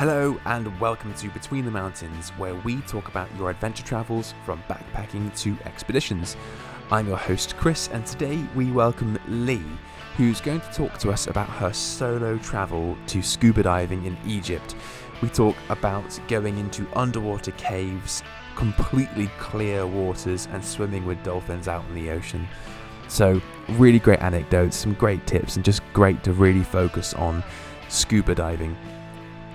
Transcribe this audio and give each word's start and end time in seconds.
Hello, 0.00 0.40
and 0.46 0.80
welcome 0.80 1.12
to 1.12 1.28
Between 1.28 1.66
the 1.66 1.70
Mountains, 1.70 2.30
where 2.38 2.54
we 2.54 2.80
talk 2.80 3.08
about 3.08 3.28
your 3.36 3.50
adventure 3.50 3.82
travels 3.82 4.32
from 4.46 4.62
backpacking 4.62 5.38
to 5.42 5.54
expeditions. 5.66 6.38
I'm 6.90 7.06
your 7.06 7.18
host, 7.18 7.54
Chris, 7.58 7.88
and 7.88 8.06
today 8.06 8.42
we 8.54 8.72
welcome 8.72 9.18
Lee, 9.28 9.62
who's 10.16 10.40
going 10.40 10.62
to 10.62 10.72
talk 10.72 10.96
to 11.00 11.10
us 11.10 11.26
about 11.26 11.50
her 11.50 11.74
solo 11.74 12.38
travel 12.38 12.96
to 13.08 13.20
scuba 13.20 13.62
diving 13.62 14.06
in 14.06 14.16
Egypt. 14.24 14.74
We 15.20 15.28
talk 15.28 15.54
about 15.68 16.18
going 16.28 16.56
into 16.56 16.88
underwater 16.96 17.50
caves, 17.50 18.22
completely 18.56 19.26
clear 19.38 19.86
waters, 19.86 20.48
and 20.50 20.64
swimming 20.64 21.04
with 21.04 21.22
dolphins 21.22 21.68
out 21.68 21.84
in 21.90 21.94
the 21.94 22.10
ocean. 22.10 22.48
So, 23.08 23.38
really 23.68 23.98
great 23.98 24.20
anecdotes, 24.20 24.78
some 24.78 24.94
great 24.94 25.26
tips, 25.26 25.56
and 25.56 25.64
just 25.64 25.82
great 25.92 26.24
to 26.24 26.32
really 26.32 26.64
focus 26.64 27.12
on 27.12 27.44
scuba 27.90 28.34
diving. 28.34 28.74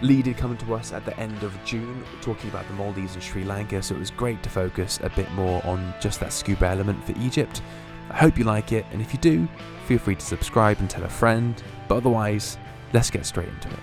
Lee 0.01 0.21
did 0.21 0.37
come 0.37 0.57
to 0.57 0.73
us 0.75 0.91
at 0.91 1.05
the 1.05 1.17
end 1.19 1.41
of 1.43 1.53
June 1.63 2.03
talking 2.21 2.49
about 2.49 2.67
the 2.67 2.73
Maldives 2.73 3.13
and 3.15 3.23
Sri 3.23 3.43
Lanka, 3.43 3.81
so 3.81 3.95
it 3.95 3.99
was 3.99 4.11
great 4.11 4.41
to 4.43 4.49
focus 4.49 4.99
a 5.01 5.09
bit 5.09 5.31
more 5.31 5.65
on 5.65 5.93
just 6.01 6.19
that 6.19 6.33
scuba 6.33 6.67
element 6.67 7.03
for 7.03 7.13
Egypt. 7.19 7.61
I 8.09 8.17
hope 8.17 8.37
you 8.37 8.43
like 8.43 8.71
it, 8.71 8.85
and 8.91 9.01
if 9.01 9.13
you 9.13 9.19
do, 9.19 9.47
feel 9.87 9.97
free 9.97 10.15
to 10.15 10.21
subscribe 10.25 10.79
and 10.79 10.89
tell 10.89 11.03
a 11.03 11.09
friend. 11.09 11.61
But 11.87 11.95
otherwise, 11.97 12.57
let's 12.93 13.09
get 13.09 13.25
straight 13.25 13.47
into 13.47 13.69
it. 13.69 13.79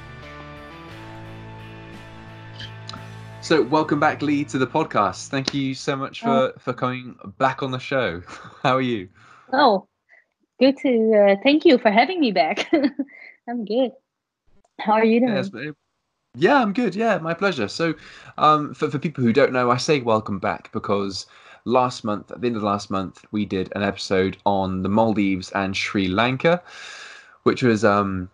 So, 3.40 3.62
welcome 3.62 3.98
back, 3.98 4.22
Lee, 4.22 4.44
to 4.44 4.58
the 4.58 4.66
podcast. 4.66 5.28
Thank 5.28 5.52
you 5.52 5.74
so 5.74 5.96
much 5.96 6.20
for, 6.20 6.28
Oh. 6.28 6.52
for 6.58 6.72
coming 6.72 7.16
back 7.38 7.62
on 7.62 7.72
the 7.72 7.78
show. 7.80 8.22
How 8.62 8.76
are 8.76 8.80
you? 8.82 9.08
Oh, 9.52 9.88
good 10.60 10.76
to 10.82 11.14
uh, 11.32 11.36
thank 11.42 11.64
you 11.64 11.78
for 11.78 11.90
having 11.90 12.20
me 12.20 12.30
back. 12.32 12.70
I'm 13.48 13.64
good. 13.64 13.90
How 14.78 14.92
are 14.92 15.04
you 15.04 15.20
doing? 15.20 15.34
Yes, 15.34 15.48
but- 15.48 15.74
yeah, 16.34 16.62
I'm 16.62 16.72
good. 16.72 16.94
Yeah, 16.94 17.18
my 17.18 17.34
pleasure. 17.34 17.68
So, 17.68 17.94
um, 18.38 18.72
for, 18.74 18.90
for 18.90 18.98
people 18.98 19.22
who 19.22 19.32
don't 19.32 19.52
know, 19.52 19.70
I 19.70 19.76
say 19.76 20.00
welcome 20.00 20.38
back 20.38 20.72
because 20.72 21.26
last 21.64 22.04
month, 22.04 22.30
at 22.30 22.40
the 22.40 22.46
end 22.46 22.56
of 22.56 22.62
last 22.62 22.90
month, 22.90 23.24
we 23.32 23.44
did 23.44 23.70
an 23.76 23.82
episode 23.82 24.38
on 24.46 24.82
the 24.82 24.88
Maldives 24.88 25.50
and 25.52 25.76
Sri 25.76 26.08
Lanka, 26.08 26.62
which 27.42 27.62
was 27.62 27.84
um, 27.84 28.30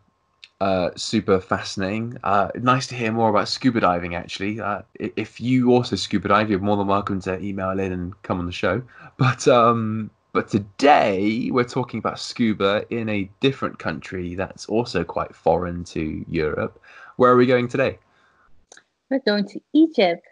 uh, 0.60 0.90
super 0.94 1.40
fascinating. 1.40 2.16
Uh, 2.22 2.50
nice 2.60 2.86
to 2.86 2.94
hear 2.94 3.10
more 3.10 3.30
about 3.30 3.48
scuba 3.48 3.80
diving, 3.80 4.14
actually. 4.14 4.60
Uh, 4.60 4.82
if 4.94 5.40
you 5.40 5.72
also 5.72 5.96
scuba 5.96 6.28
dive, 6.28 6.50
you're 6.50 6.60
more 6.60 6.76
than 6.76 6.86
welcome 6.86 7.20
to 7.22 7.40
email 7.42 7.78
in 7.80 7.90
and 7.90 8.22
come 8.22 8.38
on 8.38 8.46
the 8.46 8.52
show. 8.52 8.80
But 9.16 9.48
um, 9.48 10.10
but 10.32 10.48
today 10.48 11.50
we're 11.50 11.64
talking 11.64 11.98
about 11.98 12.20
scuba 12.20 12.84
in 12.90 13.08
a 13.08 13.28
different 13.40 13.80
country 13.80 14.36
that's 14.36 14.66
also 14.66 15.02
quite 15.02 15.34
foreign 15.34 15.82
to 15.84 16.24
Europe. 16.28 16.80
Where 17.18 17.32
are 17.32 17.36
we 17.36 17.46
going 17.46 17.66
today? 17.66 17.98
We're 19.10 19.18
going 19.18 19.48
to 19.48 19.60
Egypt. 19.72 20.24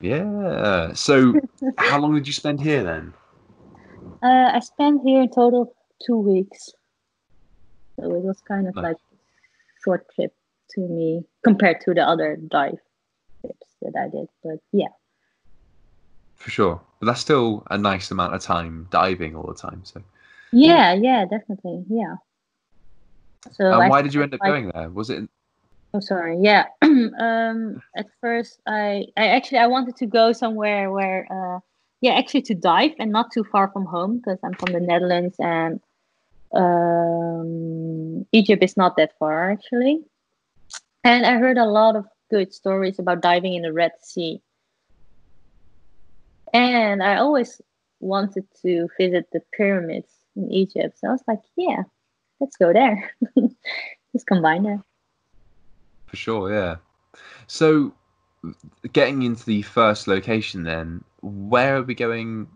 Yeah. 0.00 0.92
So, 0.92 1.34
how 1.76 1.98
long 1.98 2.14
did 2.14 2.24
you 2.24 2.32
spend 2.32 2.60
here 2.60 2.84
then? 2.84 3.12
Uh, 4.22 4.52
I 4.54 4.60
spent 4.60 5.02
here 5.04 5.20
in 5.22 5.28
total 5.28 5.74
two 6.06 6.16
weeks, 6.16 6.70
so 7.96 8.04
it 8.14 8.22
was 8.22 8.40
kind 8.46 8.68
of 8.68 8.76
Nice. 8.76 8.84
like 8.84 8.96
short 9.84 10.06
trip 10.14 10.32
to 10.76 10.82
me 10.82 11.24
compared 11.42 11.80
to 11.80 11.94
the 11.94 12.02
other 12.02 12.36
dive 12.36 12.78
trips 13.40 13.66
that 13.82 13.94
I 13.98 14.08
did. 14.08 14.28
But 14.44 14.60
yeah, 14.70 14.94
For 16.36 16.50
sure. 16.50 16.80
But 17.00 17.06
that's 17.06 17.20
still 17.20 17.64
a 17.70 17.76
nice 17.78 18.12
amount 18.12 18.34
of 18.36 18.40
time 18.40 18.86
diving 18.92 19.34
all 19.34 19.48
the 19.48 19.54
time. 19.54 19.80
So, 19.82 20.00
yeah, 20.52 20.92
yeah, 20.92 21.24
definitely, 21.24 21.84
yeah. 21.88 22.14
So 23.50 23.64
and 23.66 23.82
I 23.82 23.88
why 23.88 24.02
did 24.02 24.14
you 24.14 24.22
end 24.22 24.32
up 24.34 24.38
like- 24.40 24.48
going 24.48 24.70
there? 24.72 24.90
Was 24.90 25.10
it? 25.10 25.28
Oh, 25.94 26.00
sorry. 26.00 26.38
Yeah. 26.40 26.64
um, 26.82 27.80
at 27.96 28.06
first, 28.20 28.60
I, 28.66 29.06
I 29.16 29.28
actually 29.28 29.58
I 29.58 29.66
wanted 29.66 29.96
to 29.96 30.06
go 30.06 30.32
somewhere 30.32 30.92
where, 30.92 31.26
uh, 31.30 31.60
yeah, 32.00 32.12
actually 32.12 32.42
to 32.42 32.54
dive 32.54 32.92
and 32.98 33.10
not 33.10 33.32
too 33.32 33.44
far 33.44 33.70
from 33.72 33.86
home 33.86 34.18
because 34.18 34.38
I'm 34.44 34.54
from 34.54 34.72
the 34.72 34.80
Netherlands 34.80 35.36
and 35.38 35.80
um, 36.54 38.26
Egypt 38.32 38.62
is 38.62 38.76
not 38.76 38.96
that 38.96 39.12
far 39.18 39.50
actually. 39.50 40.00
And 41.04 41.24
I 41.26 41.38
heard 41.38 41.58
a 41.58 41.64
lot 41.64 41.96
of 41.96 42.06
good 42.30 42.52
stories 42.52 42.98
about 42.98 43.22
diving 43.22 43.54
in 43.54 43.62
the 43.62 43.72
Red 43.72 43.92
Sea. 44.02 44.40
And 46.52 47.02
I 47.02 47.16
always 47.16 47.60
wanted 48.00 48.44
to 48.62 48.88
visit 48.98 49.26
the 49.32 49.40
pyramids 49.52 50.12
in 50.36 50.52
Egypt. 50.52 50.98
So 50.98 51.08
I 51.08 51.12
was 51.12 51.24
like, 51.26 51.40
yeah, 51.56 51.82
let's 52.40 52.56
go 52.56 52.72
there. 52.72 53.12
Just 54.12 54.26
combine 54.26 54.64
that. 54.64 54.82
For 56.08 56.16
sure, 56.16 56.52
yeah. 56.52 56.76
So, 57.46 57.92
getting 58.92 59.22
into 59.22 59.44
the 59.44 59.62
first 59.62 60.08
location, 60.08 60.64
then, 60.64 61.04
where 61.22 61.76
are 61.76 61.82
we 61.82 61.94
going? 61.94 62.48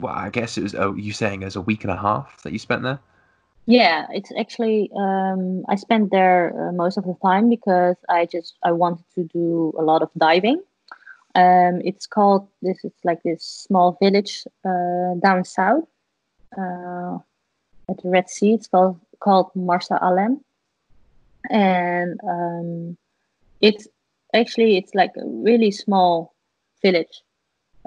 Well, 0.00 0.14
I 0.14 0.30
guess 0.30 0.56
it 0.56 0.62
was. 0.62 0.74
Oh, 0.74 0.94
you 0.94 1.12
saying 1.12 1.42
it 1.42 1.46
was 1.46 1.56
a 1.56 1.60
week 1.60 1.84
and 1.84 1.90
a 1.90 1.96
half 1.96 2.42
that 2.42 2.52
you 2.52 2.58
spent 2.58 2.82
there? 2.82 3.00
Yeah, 3.66 4.06
it's 4.10 4.32
actually 4.40 4.90
um, 4.96 5.64
I 5.68 5.74
spent 5.74 6.10
there 6.10 6.68
uh, 6.68 6.72
most 6.72 6.96
of 6.96 7.04
the 7.04 7.14
time 7.20 7.50
because 7.50 7.96
I 8.08 8.24
just 8.24 8.54
I 8.62 8.72
wanted 8.72 9.04
to 9.14 9.24
do 9.24 9.74
a 9.78 9.82
lot 9.82 10.02
of 10.02 10.08
diving. 10.16 10.62
Um, 11.34 11.82
it's 11.84 12.06
called 12.06 12.48
this. 12.62 12.78
It's 12.82 13.04
like 13.04 13.22
this 13.22 13.44
small 13.44 13.98
village 14.00 14.44
uh, 14.64 15.14
down 15.22 15.44
south 15.44 15.84
uh, 16.56 17.18
at 17.90 18.02
the 18.02 18.08
Red 18.08 18.30
Sea. 18.30 18.54
It's 18.54 18.68
called 18.68 18.98
called 19.20 19.50
Marsa 19.54 19.98
Alam, 20.00 20.40
and 21.48 22.18
um, 22.28 22.96
it's 23.60 23.86
actually 24.34 24.76
it's 24.76 24.94
like 24.94 25.10
a 25.16 25.26
really 25.26 25.70
small 25.70 26.34
village 26.82 27.22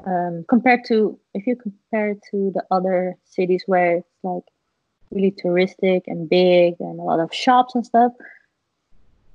um, 0.06 0.44
compared 0.48 0.84
to 0.86 1.20
if 1.34 1.46
you 1.46 1.56
compare 1.56 2.12
it 2.12 2.20
to 2.32 2.52
the 2.54 2.64
other 2.72 3.16
cities 3.26 3.64
where 3.68 3.98
it's 3.98 4.08
like 4.24 4.44
really 5.12 5.32
touristic 5.44 6.02
and 6.08 6.30
big 6.30 6.76
and 6.80 7.00
a 7.00 7.04
lot 7.04 7.20
of 7.20 7.34
shops 7.34 7.76
and 7.76 7.86
stuff 7.86 8.12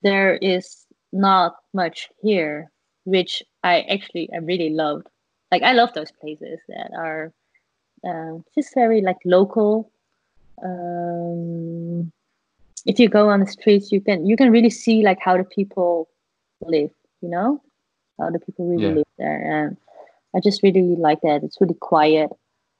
there 0.03 0.36
is 0.36 0.86
not 1.12 1.56
much 1.72 2.09
here 2.22 2.70
which 3.04 3.42
i 3.62 3.81
actually 3.82 4.28
i 4.34 4.38
really 4.38 4.70
loved. 4.70 5.06
Like 5.53 5.62
i 5.62 5.72
love 5.72 5.92
those 5.94 6.12
places 6.20 6.59
that 6.69 6.91
are 6.97 7.32
uh, 8.06 8.38
just 8.54 8.75
very 8.75 9.00
like 9.00 9.19
local 9.25 9.91
um, 10.62 12.12
if 12.84 12.98
you 12.98 13.09
go 13.09 13.28
on 13.31 13.41
the 13.41 13.47
streets 13.47 13.91
you 13.91 14.00
can 14.00 14.26
you 14.26 14.37
can 14.37 14.50
really 14.50 14.70
see 14.70 15.03
like 15.03 15.19
how 15.20 15.37
the 15.37 15.44
people 15.44 16.09
live 16.60 16.91
you 17.22 17.28
know? 17.28 17.62
How 18.19 18.31
the 18.31 18.38
people 18.38 18.66
really 18.69 18.88
Yeah. 18.88 18.94
live 18.94 19.12
there 19.19 19.41
and 19.53 19.76
i 20.34 20.41
just 20.41 20.62
really 20.62 20.82
like 20.97 21.20
that. 21.22 21.42
It's 21.42 21.60
really 21.60 21.78
quiet. 21.81 22.31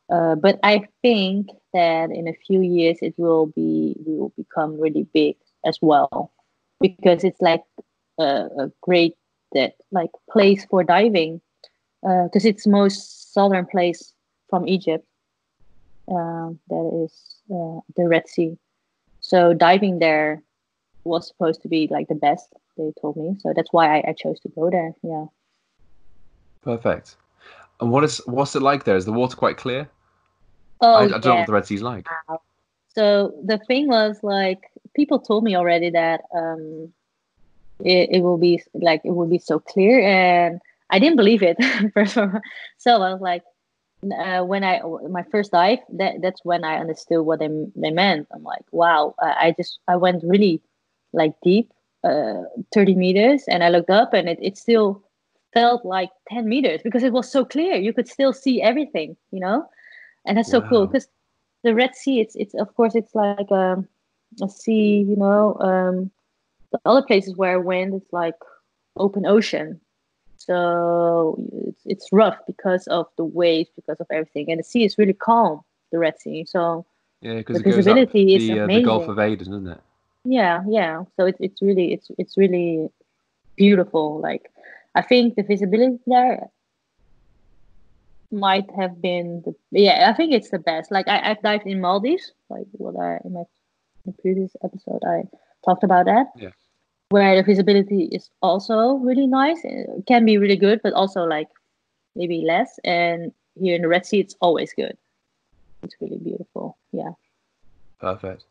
Uh, 0.09 0.35
but 0.37 0.59
I 0.62 0.87
think 1.03 1.49
that 1.73 2.11
in 2.11 2.29
a 2.29 2.35
few 2.47 2.61
years 2.61 2.99
it 3.03 3.15
will 3.17 3.47
be 3.47 3.97
we 4.06 4.15
will 4.17 4.33
become 4.37 4.79
really 4.81 5.06
big 5.12 5.37
as 5.65 5.79
well. 5.81 6.33
Because 6.81 7.25
it's 7.25 7.41
like 7.41 7.65
a, 8.19 8.49
a 8.59 8.73
great 8.83 9.15
that 9.53 9.75
like 9.91 10.11
place 10.31 10.65
for 10.71 10.85
diving. 10.85 11.41
Because 12.03 12.45
it's 12.45 12.67
most 12.67 13.33
southern 13.33 13.67
place 13.67 14.12
from 14.49 14.69
Egypt. 14.69 15.05
Um, 16.09 16.61
that 16.69 17.05
is 17.05 17.12
uh, 17.51 17.81
the 17.97 18.06
Red 18.06 18.29
Sea. 18.29 18.56
So 19.26 19.54
diving 19.54 19.98
there 19.98 20.41
was 21.03 21.26
supposed 21.26 21.60
to 21.62 21.69
be 21.69 21.88
like 21.91 22.06
the 22.06 22.14
best 22.14 22.47
they 22.76 22.92
told 23.00 23.16
me. 23.16 23.34
So 23.41 23.53
that's 23.56 23.72
why 23.72 23.98
I, 23.98 24.10
I 24.10 24.12
chose 24.12 24.38
to 24.41 24.48
go 24.50 24.70
there. 24.70 24.92
Yeah. 25.03 25.25
Perfect. 26.62 27.16
And 27.81 27.91
what 27.91 28.04
is 28.04 28.19
what's 28.26 28.54
it 28.54 28.62
like 28.62 28.84
there? 28.84 28.94
Is 28.94 29.04
the 29.04 29.12
water 29.12 29.37
quite 29.37 29.56
clear? 29.56 29.88
Oh, 30.81 30.94
I, 30.94 31.04
I 31.06 31.09
don't 31.09 31.25
know 31.25 31.34
what 31.37 31.47
the 31.47 31.53
Red 31.54 31.66
Sea's 31.66 31.82
like. 31.82 32.06
So 32.94 33.34
the 33.44 33.59
thing 33.59 33.88
was 33.88 34.20
like 34.22 34.60
people 34.94 35.19
told 35.19 35.43
me 35.43 35.56
already 35.56 35.91
that 35.91 36.20
um 36.32 36.93
it, 37.81 38.10
it 38.12 38.20
will 38.20 38.38
be 38.38 38.62
like 38.75 39.00
it 39.04 39.11
will 39.11 39.29
be 39.29 39.38
so 39.38 39.58
clear 39.58 40.00
and 40.00 40.61
I 40.88 41.00
didn't 41.00 41.17
believe 41.17 41.43
it 41.43 41.56
first 41.94 42.17
of 42.17 42.32
all. 42.32 42.40
So 42.79 43.02
I 43.02 43.12
was 43.12 43.20
like 43.20 43.43
uh, 44.12 44.44
when 44.44 44.64
I 44.64 44.81
my 45.08 45.23
first 45.25 45.53
dive 45.53 45.79
that 45.94 46.23
that's 46.23 46.44
when 46.44 46.64
I 46.64 46.79
understood 46.79 47.25
what 47.25 47.38
they 47.38 47.49
they 47.76 47.91
meant. 47.91 48.29
I'm 48.32 48.43
like 48.43 48.64
wow 48.73 49.14
I, 49.20 49.49
I 49.49 49.55
just 49.56 49.79
I 49.88 49.97
went 49.97 50.23
really 50.25 50.61
like 51.12 51.35
deep 51.43 51.73
uh 52.05 52.43
30 52.75 52.94
meters 52.94 53.44
and 53.49 53.64
I 53.64 53.69
looked 53.69 53.91
up 53.91 54.12
and 54.14 54.29
it, 54.29 54.38
it 54.41 54.56
still 54.56 55.03
felt 55.55 55.85
like 55.85 56.11
10 56.29 56.49
meters 56.49 56.81
because 56.82 57.03
it 57.03 57.12
was 57.12 57.31
so 57.31 57.44
clear 57.44 57.75
you 57.76 57.93
could 57.93 58.08
still 58.08 58.32
see 58.32 58.61
everything 58.61 59.17
you 59.31 59.41
know 59.41 59.67
and 60.26 60.37
that's 60.37 60.50
so 60.50 60.61
cool 60.61 60.87
because 60.87 61.08
the 61.67 61.75
Red 61.75 61.94
Sea, 61.94 62.20
it's 62.20 62.37
it's 62.37 62.55
of 62.55 62.75
course 62.76 62.94
it's 62.94 63.14
like 63.14 63.50
um, 63.50 63.88
a 64.43 64.49
sea, 64.49 65.05
you 65.08 65.17
know. 65.17 65.56
Um, 65.61 66.11
the 66.73 66.81
other 66.85 67.03
places 67.03 67.37
where 67.37 67.55
I 67.55 67.56
went, 67.56 67.94
it's 67.94 68.12
like 68.12 68.37
open 68.97 69.26
ocean, 69.26 69.81
so 70.38 71.37
it's 71.67 71.83
it's 71.87 72.09
rough 72.12 72.38
because 72.47 72.87
of 72.88 73.06
the 73.17 73.25
waves, 73.25 73.71
because 73.77 74.00
of 74.00 74.06
everything, 74.11 74.50
and 74.50 74.59
the 74.59 74.65
sea 74.65 74.85
is 74.85 74.99
really 74.99 75.15
calm. 75.15 75.61
The 75.93 75.99
Red 75.99 76.19
Sea, 76.21 76.44
so 76.44 76.85
Yeah, 77.21 77.35
because 77.37 77.56
The 77.56 77.61
it 77.61 77.65
goes 77.65 77.87
up 77.87 77.97
visibility 77.97 78.35
is 78.35 78.43
the, 78.47 78.61
uh, 78.61 78.67
the 78.67 78.83
Gulf 78.83 79.09
of 79.09 79.19
Aden, 79.19 79.53
isn't 79.53 79.69
it? 79.69 79.81
yeah, 80.25 80.62
yeah. 80.69 81.05
So 81.17 81.27
it's 81.27 81.41
it's 81.41 81.62
really 81.62 81.93
it's 81.93 82.11
it's 82.19 82.37
really 82.37 82.88
beautiful. 83.56 84.21
Like 84.21 84.50
I 84.94 85.03
think 85.03 85.37
the 85.37 85.43
visibility 85.43 85.99
there 86.06 86.49
might 88.31 88.69
have 88.79 89.00
been 89.00 89.43
the 89.44 89.55
yeah. 89.71 90.11
I 90.11 90.15
think 90.15 90.32
it's 90.32 90.50
the 90.50 90.59
best. 90.59 90.91
Like 90.91 91.09
I, 91.09 91.31
I've 91.31 91.43
dived 91.43 91.67
in 91.67 91.81
Maldives, 91.81 92.32
like 92.50 92.67
what 92.73 92.97
I 93.00 93.21
in 93.25 93.32
my 93.35 93.44
the 94.05 94.12
previous 94.12 94.55
episode 94.62 95.03
I 95.06 95.25
talked 95.65 95.85
about 95.85 96.06
that. 96.06 96.27
Yeah. 96.37 96.50
Where 97.11 97.37
the 97.37 97.43
visibility 97.43 98.08
is 98.11 98.31
also 98.43 98.94
really 98.94 99.26
nice. 99.26 99.61
It 99.64 100.06
can 100.06 100.25
be 100.25 100.38
really 100.38 100.56
good, 100.56 100.81
but 100.82 100.93
also 100.93 101.25
like 101.25 101.49
maybe 102.17 102.44
less. 102.47 102.81
And 102.85 103.32
here 103.61 103.76
in 103.76 103.82
the 103.82 103.88
Red 103.88 104.05
Sea, 104.06 104.20
it's 104.20 104.35
always 104.41 104.73
good. 104.73 104.97
It's 105.82 105.94
really 106.00 106.19
beautiful. 106.19 106.76
Yeah. 106.93 107.12
Perfect. 108.00 108.44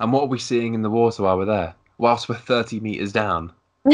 And 0.00 0.12
what 0.12 0.24
are 0.24 0.28
we 0.28 0.38
seeing 0.38 0.74
in 0.74 0.82
the 0.82 0.90
water 0.90 1.22
while 1.22 1.36
we're 1.36 1.44
there? 1.44 1.74
Whilst 1.98 2.28
we're 2.28 2.36
30 2.36 2.80
meters 2.80 3.12
down? 3.12 3.52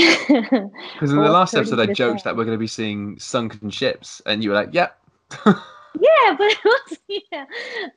Because 0.95 1.11
in 1.11 1.17
the 1.17 1.31
last 1.31 1.55
episode, 1.55 1.81
I 1.81 1.87
joked 1.87 2.19
down. 2.19 2.21
that 2.25 2.37
we're 2.37 2.45
going 2.45 2.57
to 2.57 2.61
be 2.61 2.67
seeing 2.67 3.19
sunken 3.19 3.71
ships, 3.71 4.23
and 4.27 4.43
you 4.43 4.51
were 4.51 4.57
like, 4.57 4.73
"Yep." 4.73 4.99
yeah, 5.47 5.55
but 6.39 6.47
it 6.47 6.65
was 6.65 6.99
yeah. 7.09 7.45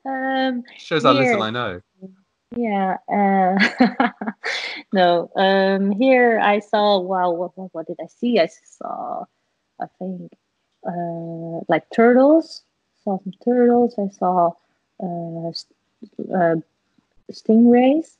Um, 0.06 0.64
Shows 0.78 1.04
how 1.04 1.14
little 1.14 1.42
I 1.42 1.50
know. 1.50 1.81
Yeah. 2.56 2.98
Uh, 3.12 3.58
no. 4.94 5.30
Um. 5.36 5.92
Here 5.92 6.40
I 6.40 6.60
saw. 6.60 7.00
Wow. 7.00 7.32
What, 7.32 7.58
what? 7.58 7.74
What 7.74 7.88
did 7.88 7.98
I 8.02 8.08
see? 8.08 8.40
I 8.40 8.48
saw. 8.48 9.26
I 9.80 9.86
think. 10.00 10.32
Uh, 10.88 11.62
like 11.68 11.90
turtles. 11.94 12.64
Saw 13.04 13.20
some 13.24 13.34
turtles. 13.44 13.96
I 13.98 14.08
saw. 14.18 14.52
Uh, 15.02 15.52
st- 15.52 16.32
uh 16.34 16.56
stingrays. 17.32 18.16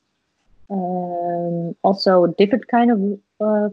Um. 0.70 1.76
Also 1.84 2.28
different 2.38 2.68
kind 2.68 2.92
of 2.92 3.20
uh, 3.40 3.70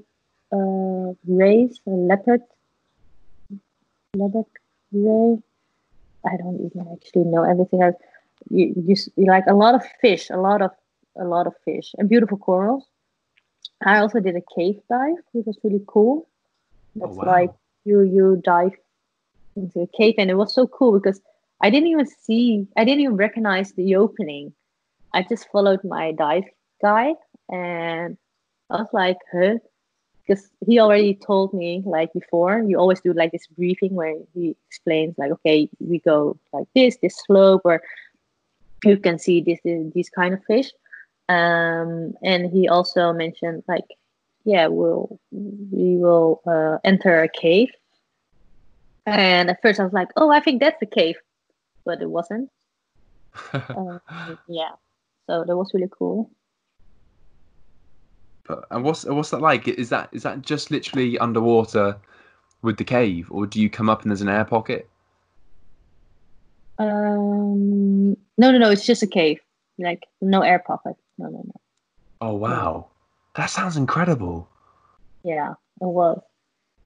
uh 0.56 1.14
rays. 1.26 1.80
Leopard. 1.84 2.42
Leopard 4.14 4.46
ray. 4.92 5.42
I 6.26 6.36
don't 6.36 6.60
even 6.64 6.88
actually 6.92 7.24
know 7.24 7.42
everything. 7.42 7.82
I, 7.82 7.92
you, 8.50 8.74
you, 8.76 8.96
you 9.16 9.26
like 9.26 9.44
a 9.48 9.54
lot 9.54 9.74
of 9.74 9.82
fish, 10.00 10.30
a 10.30 10.36
lot 10.36 10.62
of 10.62 10.70
a 11.16 11.24
lot 11.24 11.46
of 11.46 11.54
fish 11.64 11.94
and 11.98 12.08
beautiful 12.08 12.38
corals. 12.38 12.88
I 13.84 13.98
also 13.98 14.20
did 14.20 14.36
a 14.36 14.42
cave 14.56 14.80
dive, 14.88 15.16
which 15.32 15.46
was 15.46 15.58
really 15.62 15.84
cool. 15.86 16.28
Oh, 16.96 17.06
That's 17.06 17.16
wow. 17.16 17.26
like 17.26 17.50
you 17.84 18.02
you 18.02 18.40
dive 18.44 18.72
into 19.56 19.80
a 19.80 19.86
cave, 19.86 20.14
and 20.18 20.30
it 20.30 20.34
was 20.34 20.54
so 20.54 20.66
cool 20.66 20.98
because 20.98 21.20
I 21.60 21.70
didn't 21.70 21.88
even 21.88 22.06
see, 22.06 22.66
I 22.76 22.84
didn't 22.84 23.00
even 23.00 23.16
recognize 23.16 23.72
the 23.72 23.96
opening. 23.96 24.52
I 25.12 25.22
just 25.22 25.48
followed 25.50 25.80
my 25.84 26.12
dive 26.12 26.44
guide, 26.82 27.16
and 27.50 28.16
I 28.70 28.76
was 28.76 28.88
like, 28.92 29.18
"Huh." 29.32 29.58
Because 30.26 30.48
he 30.66 30.80
already 30.80 31.14
told 31.14 31.52
me 31.52 31.82
like 31.84 32.10
before, 32.14 32.62
you 32.66 32.78
always 32.78 33.00
do 33.02 33.12
like 33.12 33.30
this 33.32 33.46
briefing 33.46 33.94
where 33.94 34.14
he 34.32 34.56
explains 34.68 35.18
like, 35.18 35.30
okay, 35.32 35.68
we 35.80 35.98
go 35.98 36.38
like 36.50 36.66
this, 36.74 36.96
this 37.02 37.14
slope, 37.26 37.60
or 37.66 37.82
you 38.84 38.96
can 38.96 39.18
see 39.18 39.40
this, 39.40 39.58
this 39.64 39.92
these 39.94 40.10
kind 40.10 40.34
of 40.34 40.44
fish. 40.44 40.70
Um, 41.28 42.14
and 42.22 42.50
he 42.50 42.68
also 42.68 43.12
mentioned 43.12 43.62
like, 43.66 43.86
yeah, 44.44 44.66
we'll 44.66 45.18
we 45.30 45.96
will 45.96 46.42
uh, 46.46 46.78
enter 46.84 47.22
a 47.22 47.28
cave. 47.28 47.70
And 49.06 49.50
at 49.50 49.60
first 49.62 49.80
I 49.80 49.84
was 49.84 49.92
like, 49.92 50.08
oh, 50.16 50.30
I 50.30 50.40
think 50.40 50.60
that's 50.60 50.80
a 50.82 50.86
cave, 50.86 51.16
but 51.84 52.00
it 52.00 52.10
wasn't. 52.10 52.50
Uh, 53.52 53.98
yeah, 54.48 54.70
so 55.26 55.44
that 55.46 55.56
was 55.56 55.72
really 55.74 55.90
cool. 55.90 56.30
But 58.46 58.66
and 58.70 58.84
what's 58.84 59.04
what's 59.04 59.30
that 59.30 59.40
like? 59.40 59.66
Is 59.68 59.88
that 59.88 60.10
is 60.12 60.22
that 60.22 60.42
just 60.42 60.70
literally 60.70 61.18
underwater 61.18 61.96
with 62.62 62.76
the 62.76 62.84
cave, 62.84 63.28
or 63.30 63.46
do 63.46 63.60
you 63.60 63.70
come 63.70 63.88
up 63.88 64.02
and 64.02 64.10
there's 64.10 64.22
an 64.22 64.28
air 64.28 64.44
pocket? 64.44 64.88
Um, 66.78 68.12
no, 68.36 68.50
no, 68.50 68.58
no, 68.58 68.70
it's 68.70 68.86
just 68.86 69.02
a 69.02 69.06
cave, 69.06 69.38
like 69.78 70.04
no 70.20 70.42
air 70.42 70.58
pocket. 70.58 70.96
No, 71.18 71.28
no, 71.28 71.42
no. 71.44 71.60
Oh 72.20 72.34
wow, 72.34 72.86
that 73.36 73.46
sounds 73.46 73.76
incredible. 73.76 74.48
Yeah, 75.22 75.52
it 75.80 75.86
was. 75.86 76.20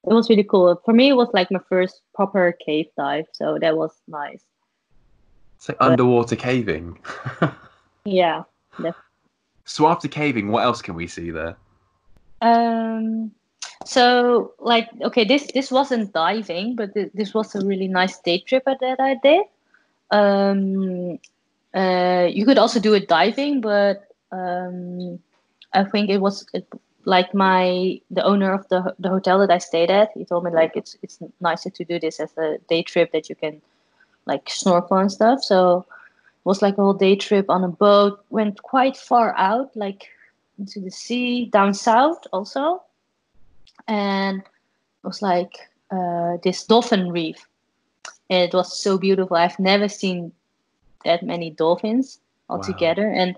It 0.07 0.13
was 0.13 0.29
really 0.29 0.43
cool. 0.43 0.81
For 0.85 0.93
me, 0.93 1.09
it 1.09 1.13
was 1.13 1.29
like 1.33 1.51
my 1.51 1.59
first 1.67 2.01
proper 2.15 2.53
cave 2.65 2.85
dive, 2.97 3.25
so 3.33 3.57
that 3.59 3.75
was 3.75 3.91
nice. 4.07 4.43
It's 5.57 5.69
like 5.69 5.77
underwater 5.79 6.35
caving. 6.35 6.99
Yeah. 8.05 8.43
so 9.65 9.87
after 9.87 10.07
caving, 10.07 10.51
what 10.51 10.63
else 10.63 10.81
can 10.81 10.95
we 10.95 11.05
see 11.05 11.31
there? 11.31 11.57
Um. 12.41 13.31
So, 13.85 14.53
like, 14.59 14.89
okay, 15.03 15.25
this 15.25 15.51
this 15.53 15.69
wasn't 15.71 16.13
diving, 16.13 16.75
but 16.75 16.93
th- 16.93 17.11
this 17.13 17.33
was 17.33 17.55
a 17.55 17.65
really 17.65 17.87
nice 17.87 18.19
day 18.19 18.39
trip 18.39 18.63
that 18.65 18.99
I 18.99 19.15
did. 19.21 19.45
Um. 20.11 21.19
Uh, 21.71 22.27
you 22.31 22.45
could 22.45 22.57
also 22.57 22.79
do 22.79 22.95
it 22.95 23.07
diving, 23.07 23.61
but 23.61 24.07
um, 24.31 25.19
I 25.73 25.83
think 25.83 26.09
it 26.09 26.17
was 26.17 26.47
it, 26.51 26.67
like 27.05 27.33
my 27.33 28.01
the 28.09 28.23
owner 28.23 28.51
of 28.53 28.67
the 28.69 28.95
the 28.97 29.09
hotel 29.09 29.39
that 29.39 29.51
I 29.51 29.59
stayed 29.59 29.91
at. 29.91 30.09
He 30.15 30.25
told 30.25 30.43
me 30.43 30.51
like 30.51 30.75
it's 30.75 30.97
it's 31.03 31.19
nicer 31.39 31.69
to 31.69 31.85
do 31.85 31.99
this 31.99 32.19
as 32.19 32.35
a 32.37 32.57
day 32.69 32.81
trip 32.81 33.11
that 33.11 33.29
you 33.29 33.35
can 33.35 33.61
like 34.25 34.49
snorkel 34.49 34.97
and 34.97 35.11
stuff. 35.11 35.43
So 35.43 35.85
it 35.87 36.45
was 36.45 36.61
like 36.61 36.77
a 36.77 36.81
whole 36.81 36.93
day 36.93 37.15
trip 37.15 37.49
on 37.49 37.63
a 37.63 37.67
boat. 37.67 38.25
Went 38.29 38.61
quite 38.63 38.97
far 38.97 39.35
out, 39.37 39.75
like 39.75 40.07
into 40.57 40.79
the 40.79 40.91
sea 40.91 41.45
down 41.45 41.73
south 41.73 42.25
also, 42.33 42.81
and 43.87 44.39
it 44.41 45.07
was 45.07 45.21
like 45.21 45.53
uh, 45.91 46.37
this 46.43 46.63
dolphin 46.65 47.11
reef. 47.11 47.45
And 48.29 48.43
it 48.43 48.53
was 48.53 48.77
so 48.77 48.97
beautiful. 48.97 49.37
I've 49.37 49.59
never 49.59 49.87
seen 49.87 50.31
that 51.05 51.23
many 51.23 51.51
dolphins 51.51 52.19
Wow. 52.53 52.57
altogether, 52.57 53.09
and 53.09 53.35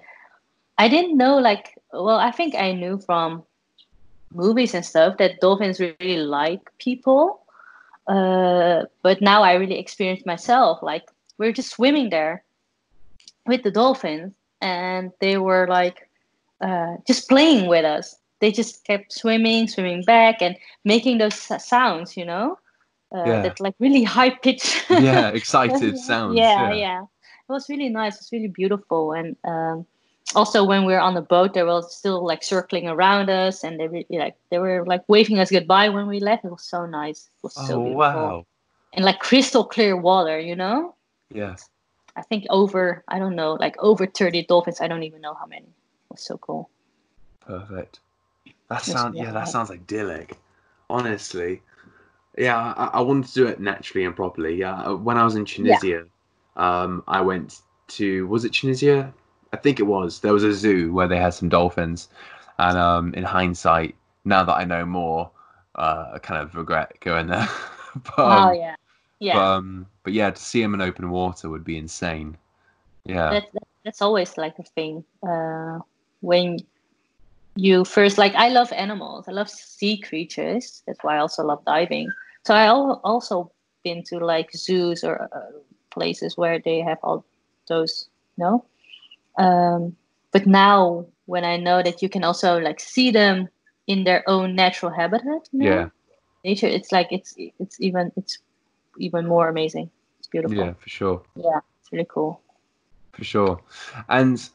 I 0.78 0.88
didn't 0.88 1.18
know 1.18 1.38
like 1.38 1.78
well, 1.94 2.18
I 2.18 2.32
think 2.32 2.56
I 2.56 2.72
knew 2.74 3.00
from 3.00 3.44
movies 4.34 4.74
and 4.74 4.86
stuff 4.86 5.18
that 5.18 5.40
dolphins 5.42 5.80
really 5.80 6.18
like 6.18 6.62
people. 6.78 7.42
Uh, 8.08 8.84
but 9.04 9.22
now 9.22 9.44
I 9.44 9.54
really 9.54 9.78
experienced 9.80 10.26
myself. 10.26 10.82
Like 10.82 11.04
we're 11.38 11.54
just 11.54 11.72
swimming 11.72 12.10
there 12.10 12.44
with 13.46 13.64
the 13.64 13.72
dolphins, 13.72 14.34
and 14.62 15.12
they 15.20 15.38
were 15.38 15.68
like 15.68 16.10
uh, 16.62 16.98
just 17.08 17.28
playing 17.30 17.68
with 17.68 17.86
us. 17.86 18.16
They 18.40 18.52
just 18.52 18.86
kept 18.86 19.14
swimming, 19.14 19.68
swimming 19.68 20.04
back, 20.04 20.42
and 20.42 20.56
making 20.86 21.18
those 21.20 21.36
sounds. 21.64 22.18
You 22.18 22.26
know, 22.26 22.58
uh, 23.16 23.24
Yeah. 23.26 23.42
that 23.44 23.60
like 23.60 23.76
really 23.80 24.04
high 24.04 24.30
pitched. 24.32 24.90
Yeah, 24.90 25.30
excited 25.40 25.98
sounds. 25.98 26.38
Yeah, 26.38 26.72
yeah, 26.72 27.02
It 27.02 27.52
was 27.52 27.70
really 27.70 27.90
nice. 27.90 28.16
It 28.16 28.22
was 28.22 28.32
really 28.32 28.48
beautiful, 28.48 29.12
and 29.14 29.36
um, 29.44 29.86
also 30.36 30.64
when 30.64 30.86
we 30.86 30.94
were 30.94 31.00
on 31.00 31.14
the 31.14 31.22
boat, 31.22 31.54
they 31.54 31.64
were 31.64 31.82
still 31.84 32.26
like 32.26 32.44
circling 32.44 32.88
around 32.88 33.30
us, 33.30 33.64
and 33.64 33.80
they 33.80 34.06
like 34.18 34.36
they 34.50 34.60
were 34.60 34.86
like 34.86 35.04
waving 35.08 35.40
us 35.40 35.52
goodbye 35.52 35.90
when 35.90 36.08
we 36.08 36.20
left. 36.20 36.46
It 36.46 36.52
was 36.52 36.64
so 36.64 36.86
nice. 36.86 37.30
It 37.38 37.44
was 37.44 37.54
so 37.54 37.76
Oh 37.82 37.84
beautiful, 37.84 37.98
wow. 37.98 38.46
and 38.94 39.04
like 39.06 39.20
crystal 39.20 39.66
clear 39.66 39.96
water. 39.98 40.40
You 40.40 40.56
know, 40.56 40.96
Yeah. 41.30 41.56
I 42.16 42.22
think 42.24 42.46
over 42.50 43.04
I 43.08 43.20
don't 43.20 43.36
know 43.36 43.54
like 43.60 43.76
over 43.80 44.06
thirty 44.06 44.44
dolphins. 44.44 44.82
I 44.82 44.88
don't 44.88 45.04
even 45.04 45.22
know 45.22 45.34
how 45.34 45.46
many. 45.48 45.68
It 45.68 46.12
was 46.12 46.22
so 46.22 46.38
cool. 46.38 46.70
Perfect. 47.40 48.00
That 48.70 48.84
sounds 48.84 49.16
yeah, 49.18 49.24
yeah. 49.24 49.32
that 49.32 49.48
sounds 49.48 49.72
idyllic. 49.72 50.38
Honestly, 50.90 51.62
yeah, 52.38 52.74
I, 52.78 52.86
I 52.86 53.02
wanted 53.02 53.28
to 53.28 53.34
do 53.34 53.48
it 53.48 53.60
naturally 53.60 54.06
and 54.06 54.16
properly. 54.16 54.56
Yeah, 54.56 54.92
when 54.92 55.18
I 55.18 55.24
was 55.24 55.36
in 55.36 55.46
Tunisia, 55.46 56.06
um, 56.56 57.04
I 57.08 57.22
went 57.22 57.62
to 57.90 58.28
was 58.28 58.46
it 58.46 58.54
Tunisia? 58.54 59.14
I 59.54 59.58
think 59.58 59.80
it 59.80 59.84
was. 59.84 60.20
There 60.20 60.34
was 60.34 60.44
a 60.44 60.54
zoo 60.54 60.94
where 60.94 61.08
they 61.08 61.18
had 61.18 61.34
some 61.34 61.50
dolphins, 61.50 62.08
and 62.58 62.78
um, 62.78 63.14
in 63.14 63.24
hindsight, 63.24 63.96
now 64.24 64.44
that 64.44 64.54
I 64.54 64.64
know 64.64 64.86
more, 64.86 65.30
uh, 65.76 66.12
I 66.14 66.20
kind 66.20 66.42
of 66.42 66.56
regret 66.56 66.96
going 67.02 67.28
there. 67.28 67.48
but, 67.96 68.20
um, 68.20 68.50
oh 68.50 68.52
yeah, 68.54 68.76
yeah. 69.20 69.34
But, 69.34 69.42
um, 69.42 69.86
but 70.04 70.14
yeah, 70.14 70.32
to 70.32 70.42
see 70.42 70.62
them 70.62 70.74
in 70.74 70.82
open 70.82 71.10
water 71.10 71.50
would 71.50 71.66
be 71.66 71.78
insane. 71.78 72.38
Yeah. 73.04 73.32
that's 73.32 73.52
that, 73.54 73.64
that's 73.84 74.02
always 74.02 74.38
like 74.38 74.58
a 74.60 74.64
thing 74.64 75.04
uh, 75.28 75.80
when 76.22 76.60
you 77.56 77.84
first 77.86 78.18
like 78.18 78.34
i 78.36 78.50
love 78.50 78.72
animals. 78.74 79.26
I 79.28 79.32
love 79.32 79.50
sea 79.50 80.00
creatures. 80.00 80.84
That's 80.88 81.04
why 81.04 81.16
i 81.18 81.20
also 81.20 81.44
love 81.44 81.64
diving. 81.66 82.10
So 82.46 82.54
i 82.56 82.68
also 82.68 83.52
been 83.84 84.04
to 84.06 84.20
like 84.20 84.52
zoos 84.56 85.04
or 85.04 85.24
uh, 85.36 85.60
places 85.90 86.38
where 86.38 86.60
they 86.60 86.80
have 86.80 87.00
all 87.04 87.26
those 87.68 88.10
you 88.38 88.44
know 88.44 88.66
um, 89.38 89.96
but 90.32 90.46
now 90.46 91.06
when 91.26 91.44
i 91.44 91.58
know 91.58 91.82
that 91.84 92.02
you 92.02 92.10
can 92.10 92.24
also 92.24 92.60
like 92.60 92.80
see 92.80 93.12
them 93.12 93.48
in 93.88 94.04
their 94.04 94.24
own 94.28 94.56
natural 94.56 94.92
habitat 94.92 95.50
you 95.52 95.60
know, 95.60 95.66
Yeah. 95.66 95.90
nature 96.44 96.68
it's 96.68 96.92
like 96.92 97.08
it's 97.12 97.34
it's 97.38 97.80
even 97.82 98.12
it's 98.16 98.38
even 98.98 99.28
more 99.28 99.50
amazing. 99.50 99.90
It's 100.20 100.28
beautiful. 100.28 100.58
Yeah, 100.58 100.74
for 100.74 100.90
sure. 100.90 101.22
yeah 101.36 101.60
it's 101.80 101.92
really 101.92 102.08
cool. 102.10 102.42
For 103.14 103.24
sure. 103.24 103.60
And 104.10 104.50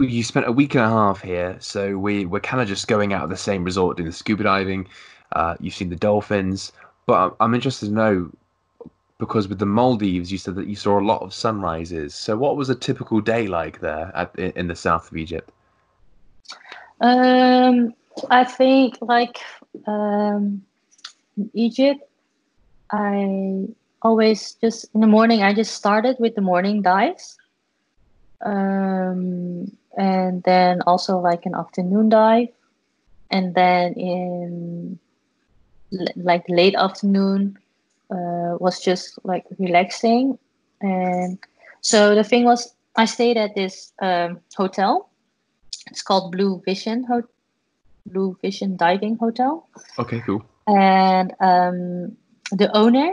you 0.00 0.22
spent 0.22 0.46
a 0.46 0.52
week 0.52 0.74
and 0.74 0.84
a 0.84 0.88
half 0.88 1.22
here, 1.22 1.56
so 1.60 1.96
we 1.98 2.26
we're 2.26 2.40
kind 2.40 2.62
of 2.62 2.68
just 2.68 2.88
going 2.88 3.12
out 3.12 3.24
of 3.24 3.30
the 3.30 3.36
same 3.36 3.64
resort 3.64 3.96
doing 3.96 4.08
the 4.08 4.12
scuba 4.12 4.44
diving. 4.44 4.88
Uh, 5.32 5.56
you've 5.60 5.74
seen 5.74 5.90
the 5.90 5.96
dolphins, 5.96 6.72
but 7.06 7.36
I'm 7.40 7.54
interested 7.54 7.86
to 7.86 7.92
know 7.92 8.30
because 9.20 9.46
with 9.46 9.58
the 9.58 9.66
Maldives, 9.66 10.32
you 10.32 10.38
said 10.38 10.56
that 10.56 10.66
you 10.66 10.74
saw 10.74 10.98
a 10.98 11.04
lot 11.04 11.22
of 11.22 11.32
sunrises. 11.32 12.14
So, 12.14 12.36
what 12.36 12.56
was 12.56 12.70
a 12.70 12.74
typical 12.74 13.20
day 13.20 13.46
like 13.46 13.80
there 13.80 14.10
at, 14.14 14.34
in 14.36 14.66
the 14.66 14.74
south 14.74 15.10
of 15.10 15.16
Egypt? 15.16 15.50
Um, 17.00 17.94
I 18.30 18.44
think 18.44 18.98
like 19.00 19.38
um, 19.86 20.62
in 21.36 21.50
Egypt, 21.54 22.00
I 22.90 23.66
always 24.02 24.54
just 24.54 24.86
in 24.94 25.00
the 25.00 25.06
morning. 25.06 25.42
I 25.42 25.54
just 25.54 25.74
started 25.74 26.16
with 26.18 26.34
the 26.34 26.40
morning 26.40 26.82
dives, 26.82 27.38
um, 28.42 29.70
and 29.96 30.42
then 30.44 30.82
also 30.82 31.18
like 31.18 31.46
an 31.46 31.54
afternoon 31.54 32.08
dive, 32.08 32.48
and 33.30 33.54
then 33.54 33.94
in 33.94 34.98
like 36.16 36.44
late 36.48 36.74
afternoon 36.76 37.58
uh, 38.10 38.56
was 38.60 38.80
just 38.80 39.18
like 39.24 39.44
relaxing. 39.58 40.38
And 40.80 41.38
so 41.80 42.14
the 42.14 42.24
thing 42.24 42.44
was, 42.44 42.74
I 42.96 43.04
stayed 43.06 43.36
at 43.36 43.54
this 43.54 43.92
um, 44.00 44.40
hotel. 44.56 45.10
It's 45.86 46.02
called 46.02 46.32
Blue 46.32 46.62
Vision 46.64 47.04
Hotel. 47.04 47.28
Blue 48.06 48.36
Vision 48.40 48.76
Diving 48.76 49.16
Hotel. 49.16 49.68
Okay, 49.98 50.20
cool. 50.24 50.42
And 50.66 51.34
um, 51.40 52.16
the 52.50 52.74
owner 52.74 53.12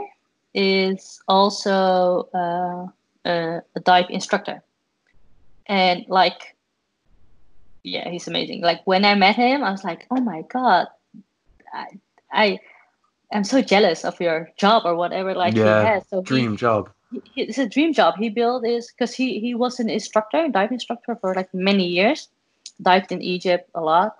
is 0.53 1.21
also 1.27 2.29
uh, 2.33 2.87
a, 3.25 3.61
a 3.75 3.79
dive 3.83 4.05
instructor. 4.09 4.63
And 5.67 6.05
like, 6.07 6.55
yeah, 7.83 8.09
he's 8.09 8.27
amazing. 8.27 8.61
Like 8.61 8.81
when 8.85 9.05
I 9.05 9.15
met 9.15 9.35
him, 9.35 9.63
I 9.63 9.71
was 9.71 9.83
like, 9.83 10.07
oh 10.11 10.21
my 10.21 10.43
god, 10.43 10.87
I, 11.73 11.85
I 12.31 12.59
I'm 13.31 13.43
so 13.43 13.61
jealous 13.61 14.05
of 14.05 14.19
your 14.21 14.49
job 14.57 14.83
or 14.85 14.95
whatever 14.95 15.33
like 15.33 15.55
yeah, 15.55 15.81
he 15.81 15.87
has. 15.87 16.03
So 16.09 16.21
dream 16.21 16.51
he, 16.51 16.57
job. 16.57 16.89
He, 17.11 17.41
it's 17.41 17.57
a 17.57 17.67
dream 17.67 17.93
job. 17.93 18.15
He 18.17 18.29
built 18.29 18.63
this 18.63 18.91
because 18.91 19.13
he 19.13 19.39
he 19.39 19.55
was 19.55 19.79
an 19.79 19.89
instructor, 19.89 20.47
dive 20.47 20.71
instructor 20.71 21.15
for 21.15 21.33
like 21.35 21.53
many 21.53 21.87
years, 21.87 22.29
dived 22.81 23.11
in 23.11 23.21
Egypt 23.21 23.69
a 23.75 23.81
lot, 23.81 24.17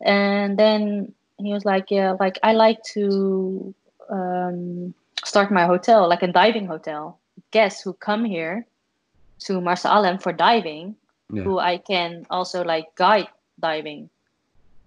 and 0.00 0.58
then 0.58 1.12
he 1.38 1.52
was 1.52 1.64
like, 1.64 1.90
yeah, 1.90 2.16
like 2.18 2.38
I 2.42 2.52
like 2.52 2.82
to 2.94 3.74
um, 4.08 4.94
start 5.24 5.50
my 5.50 5.66
hotel, 5.66 6.08
like 6.08 6.22
a 6.22 6.32
diving 6.32 6.66
hotel. 6.66 7.18
Guests 7.50 7.82
who 7.82 7.92
come 7.92 8.24
here 8.24 8.66
to 9.40 9.60
Marsa 9.60 9.88
Alam 9.88 10.18
for 10.18 10.32
diving, 10.32 10.96
yeah. 11.32 11.42
who 11.42 11.58
I 11.58 11.78
can 11.78 12.26
also 12.30 12.64
like 12.64 12.94
guide 12.94 13.28
diving. 13.60 14.10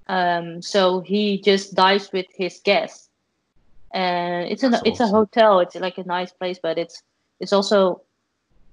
Um, 0.07 0.61
so 0.61 1.01
he 1.01 1.39
just 1.41 1.75
dives 1.75 2.11
with 2.11 2.25
his 2.35 2.59
guests 2.63 3.09
and 3.91 4.47
it's 4.47 4.63
a 4.63 4.69
That's 4.69 4.83
it's 4.85 5.01
awesome. 5.01 5.15
a 5.15 5.17
hotel. 5.17 5.59
It's 5.59 5.75
like 5.75 5.97
a 5.97 6.03
nice 6.03 6.31
place, 6.31 6.59
but 6.61 6.77
it's 6.77 7.03
it's 7.39 7.53
also 7.53 8.01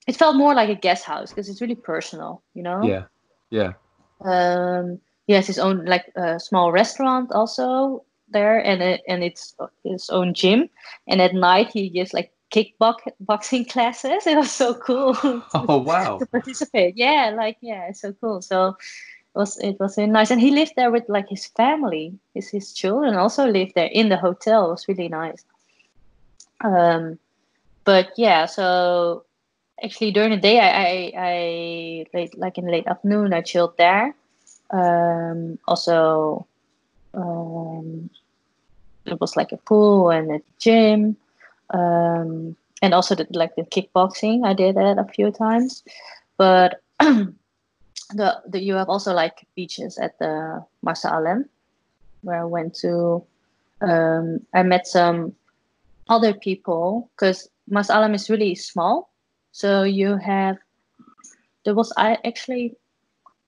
it 0.07 0.17
felt 0.17 0.37
more 0.37 0.55
like 0.55 0.69
a 0.69 0.75
guest 0.75 1.05
house 1.05 1.31
because 1.31 1.49
it's 1.49 1.61
really 1.61 1.75
personal, 1.75 2.43
you 2.55 2.63
know. 2.63 2.83
Yeah, 2.83 3.05
yeah. 3.51 3.73
Um, 4.21 5.01
he 5.27 5.33
has 5.33 5.47
his 5.47 5.59
own 5.59 5.85
like 5.85 6.13
uh, 6.17 6.39
small 6.39 6.71
restaurant 6.73 7.33
also 7.33 8.05
there, 8.29 8.59
and 8.59 8.83
it, 8.83 9.03
and 9.09 9.25
it's 9.25 9.55
his 9.85 10.11
own 10.11 10.35
gym. 10.35 10.69
And 11.09 11.21
at 11.21 11.35
night 11.35 11.71
he 11.73 11.89
just 11.91 12.13
like 12.13 12.33
kickboxing 12.51 13.69
classes. 13.69 14.27
It 14.27 14.37
was 14.37 14.53
so 14.53 14.75
cool. 14.75 15.17
oh 15.55 15.79
wow! 15.79 16.19
to 16.19 16.27
participate, 16.27 16.97
yeah, 16.97 17.33
like 17.37 17.59
yeah, 17.61 17.89
it's 17.89 18.01
so 18.01 18.13
cool. 18.13 18.43
So 18.43 18.77
it 19.37 19.39
was 19.39 19.59
it 19.59 19.79
was 19.79 19.99
really 19.99 20.11
nice 20.11 20.31
and 20.31 20.41
he 20.41 20.51
lived 20.51 20.73
there 20.77 20.91
with 20.91 21.05
like 21.09 21.29
his 21.29 21.47
family 21.47 22.19
his 22.35 22.49
his 22.49 22.73
children 22.73 23.15
also 23.17 23.47
lived 23.47 23.75
there 23.75 23.91
in 23.93 24.09
the 24.09 24.17
hotel 24.17 24.69
it 24.69 24.71
was 24.71 24.89
really 24.89 25.09
nice 25.09 25.45
um 26.65 27.19
but 27.85 28.09
yeah 28.17 28.47
so 28.47 29.25
actually 29.85 30.11
during 30.11 30.31
the 30.31 30.39
day 30.39 30.59
i 30.59 30.71
i, 30.71 31.13
I 31.19 32.07
late, 32.15 32.39
like 32.39 32.57
in 32.57 32.65
the 32.65 32.73
late 32.73 32.87
afternoon 32.87 33.35
i 33.35 33.43
chilled 33.43 33.77
there 33.77 34.15
um 34.71 35.59
also 35.69 36.47
um 37.13 38.09
it 39.05 39.21
was 39.21 39.37
like 39.37 39.53
a 39.53 39.59
pool 39.59 40.09
and 40.09 40.33
a 40.33 40.41
gym 40.59 41.17
um 41.71 42.57
and 42.83 42.95
also 42.95 43.15
the, 43.15 43.27
like 43.31 43.55
the 43.57 43.63
kickboxing 43.63 44.45
i 44.45 44.53
did 44.53 44.77
that 44.77 44.99
a 44.99 45.13
few 45.13 45.31
times 45.31 45.83
but 46.37 46.83
the, 48.15 48.41
the 48.47 48.63
you 48.63 48.75
have 48.75 48.89
also 48.89 49.13
like 49.13 49.47
beaches 49.57 49.99
at 49.99 50.19
the 50.19 50.65
Marsa 50.83 51.11
Alam, 51.13 51.47
where 52.23 52.41
I 52.41 52.45
went 52.45 52.75
to. 52.77 53.25
Um, 53.81 54.41
I 54.55 54.63
met 54.63 54.87
some 54.87 55.35
other 56.09 56.33
people 56.33 57.11
because 57.15 57.49
Marsa 57.69 58.01
is 58.13 58.31
really 58.31 58.55
small, 58.55 59.11
so 59.53 59.83
you 59.83 60.17
have. 60.17 60.59
There 61.65 61.75
was 61.75 61.93
I 61.97 62.19
actually, 62.25 62.77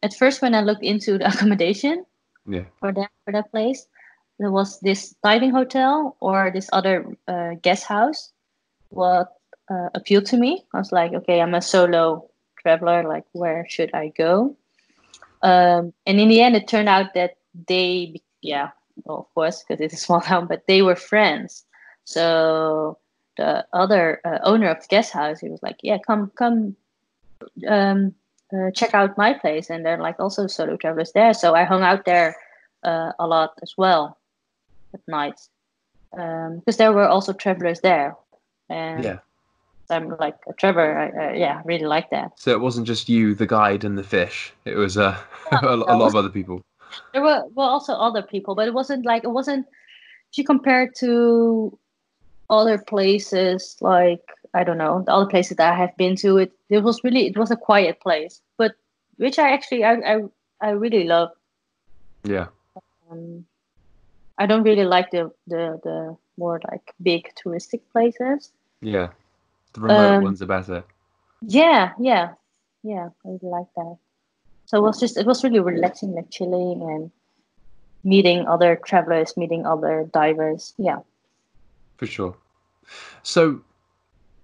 at 0.03 0.15
first 0.15 0.43
when 0.43 0.55
I 0.55 0.61
looked 0.61 0.83
into 0.83 1.19
the 1.19 1.29
accommodation, 1.33 2.05
yeah, 2.47 2.65
for 2.81 2.93
that 2.93 3.11
for 3.25 3.33
that 3.33 3.51
place, 3.51 3.87
there 4.39 4.51
was 4.51 4.79
this 4.81 5.15
diving 5.23 5.51
hotel 5.51 6.17
or 6.21 6.51
this 6.53 6.69
other 6.73 7.07
uh, 7.27 7.55
guest 7.63 7.85
house. 7.85 8.33
What 8.91 9.33
uh, 9.69 9.89
appealed 9.95 10.27
to 10.27 10.37
me, 10.37 10.65
I 10.73 10.79
was 10.79 10.93
like, 10.93 11.13
okay, 11.13 11.41
I'm 11.41 11.55
a 11.55 11.63
solo 11.63 12.31
traveler 12.61 13.05
like 13.05 13.25
where 13.33 13.67
should 13.69 13.91
i 13.95 14.09
go? 14.09 14.57
Um, 15.43 15.93
and 16.07 16.19
in 16.19 16.29
the 16.29 16.41
end 16.41 16.57
it 16.57 16.67
turned 16.67 16.89
out 16.89 17.15
that 17.15 17.37
they 17.69 18.21
yeah 18.43 18.71
well, 19.05 19.19
of 19.19 19.35
course 19.35 19.63
because 19.63 19.81
it's 19.81 19.95
a 19.95 19.97
small 19.97 20.21
town 20.31 20.47
but 20.47 20.67
they 20.67 20.83
were 20.83 20.97
friends. 20.97 21.65
So 22.05 22.99
the 23.37 23.67
other 23.73 24.21
uh, 24.25 24.39
owner 24.43 24.69
of 24.69 24.81
the 24.81 24.89
guest 24.89 25.13
house 25.13 25.41
he 25.41 25.49
was 25.49 25.63
like 25.63 25.79
yeah 25.83 25.99
come 26.05 26.33
come 26.35 26.77
um, 27.69 28.15
uh, 28.53 28.71
check 28.73 28.95
out 28.95 29.19
my 29.19 29.35
place. 29.35 29.71
And 29.71 29.85
they're 29.85 30.01
like 30.01 30.19
also 30.19 30.47
solo 30.47 30.77
travelers 30.77 31.13
there. 31.13 31.35
So 31.35 31.55
i 31.55 31.65
hung 31.65 31.83
out 31.83 32.05
there 32.05 32.37
uh, 32.83 33.13
a 33.19 33.27
lot 33.27 33.53
as 33.63 33.75
well 33.77 34.19
at 34.95 35.01
night 35.07 35.41
because 36.11 36.75
um, 36.75 36.79
there 36.79 36.93
were 36.93 37.07
also 37.07 37.33
travelers 37.33 37.81
there 37.81 38.17
and 38.71 39.05
yeah 39.05 39.19
I'm 39.91 40.17
like 40.19 40.37
a 40.49 40.53
Trevor. 40.53 40.99
I, 40.99 41.29
uh, 41.29 41.33
yeah, 41.33 41.63
really 41.65 41.87
like 41.87 42.11
that. 42.11 42.39
So 42.39 42.51
it 42.51 42.61
wasn't 42.61 42.87
just 42.87 43.09
you, 43.09 43.35
the 43.35 43.47
guide, 43.47 43.85
and 43.85 43.97
the 43.97 44.03
fish. 44.03 44.53
It 44.65 44.77
was 44.77 44.97
uh, 44.97 45.19
a, 45.53 45.67
a 45.67 45.77
lot 45.77 46.09
of 46.09 46.17
other 46.17 46.29
people. 46.29 46.63
There 47.13 47.23
were 47.23 47.45
well 47.55 47.69
also 47.69 47.95
other 47.95 48.23
people, 48.23 48.55
but 48.55 48.69
it 48.69 48.75
wasn't 48.75 49.07
like 49.07 49.25
it 49.25 49.31
wasn't. 49.31 49.67
If 50.31 50.39
you 50.39 50.45
compare 50.45 50.91
to 50.99 51.79
other 52.51 52.79
places, 52.79 53.77
like 53.81 54.23
I 54.55 54.65
don't 54.65 54.79
know, 54.79 55.03
the 55.07 55.13
other 55.13 55.31
places 55.31 55.57
that 55.57 55.73
I 55.73 55.77
have 55.77 55.97
been 55.97 56.17
to, 56.17 56.39
it 56.39 56.53
it 56.69 56.83
was 56.83 57.03
really 57.03 57.27
it 57.27 57.39
was 57.39 57.51
a 57.51 57.57
quiet 57.57 58.01
place, 58.01 58.41
but 58.57 58.75
which 59.17 59.39
I 59.39 59.53
actually 59.53 59.85
I 59.85 59.95
I, 59.95 60.21
I 60.61 60.71
really 60.71 61.05
love. 61.05 61.31
Yeah. 62.25 62.49
Um, 63.11 63.47
I 64.39 64.47
don't 64.47 64.63
really 64.63 64.85
like 64.85 65.11
the 65.11 65.31
the 65.47 65.81
the 65.83 66.17
more 66.37 66.61
like 66.71 66.95
big 67.03 67.33
touristic 67.35 67.81
places. 67.93 68.53
Yeah. 68.81 69.09
The 69.73 69.81
remote 69.81 70.15
um, 70.15 70.25
ones 70.25 70.41
are 70.41 70.47
better. 70.47 70.85
Yeah, 71.43 71.93
yeah, 72.01 72.35
yeah. 72.83 73.09
I 73.25 73.29
really 73.29 73.41
like 73.43 73.67
that. 73.77 73.97
So 74.67 74.79
it 74.79 74.83
was 74.83 75.01
just 75.01 75.17
it 75.17 75.27
was 75.27 75.45
really 75.45 75.61
relaxing, 75.61 76.15
like 76.15 76.31
chilling 76.31 76.83
and 76.83 77.11
meeting 78.05 78.47
other 78.47 78.77
travelers, 78.77 79.37
meeting 79.37 79.67
other 79.67 80.09
divers. 80.13 80.75
Yeah. 80.79 81.01
For 81.97 82.07
sure. 82.07 82.37
So 83.23 83.61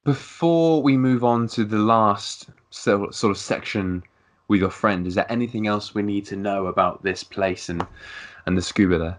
before 0.02 0.82
we 0.82 0.96
move 0.96 1.24
on 1.24 1.48
to 1.48 1.64
the 1.64 1.78
last 1.78 2.50
sort 2.70 3.14
of 3.22 3.38
section 3.38 4.02
with 4.48 4.60
your 4.60 4.70
friend, 4.70 5.06
is 5.06 5.14
there 5.14 5.30
anything 5.30 5.66
else 5.66 5.94
we 5.94 6.02
need 6.02 6.26
to 6.26 6.36
know 6.36 6.66
about 6.66 7.02
this 7.02 7.24
place 7.24 7.68
and 7.68 7.86
and 8.46 8.58
the 8.58 8.62
scuba 8.62 8.98
there? 8.98 9.18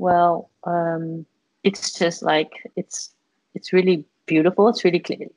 Well, 0.00 0.48
um, 0.64 1.26
it's 1.62 1.92
just 1.92 2.22
like 2.22 2.64
it's 2.74 3.12
it's 3.54 3.72
really 3.72 4.04
beautiful. 4.24 4.68
It's 4.68 4.82
really 4.82 4.98
clean. 4.98 5.30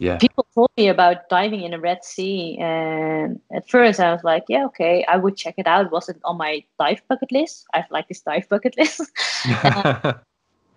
Yeah. 0.00 0.16
People 0.18 0.46
told 0.54 0.70
me 0.76 0.88
about 0.88 1.28
diving 1.28 1.62
in 1.62 1.70
the 1.70 1.78
Red 1.78 2.04
Sea, 2.04 2.58
and 2.58 3.40
at 3.52 3.68
first 3.68 4.00
I 4.00 4.12
was 4.12 4.24
like, 4.24 4.44
"Yeah, 4.48 4.66
okay, 4.66 5.04
I 5.06 5.16
would 5.16 5.36
check 5.36 5.54
it 5.56 5.66
out." 5.66 5.86
It 5.86 5.92
wasn't 5.92 6.20
on 6.24 6.36
my 6.36 6.64
dive 6.78 7.02
bucket 7.08 7.30
list. 7.30 7.66
I 7.74 7.78
have 7.78 7.90
like 7.90 8.08
this 8.08 8.20
dive 8.20 8.48
bucket 8.48 8.76
list, 8.76 9.02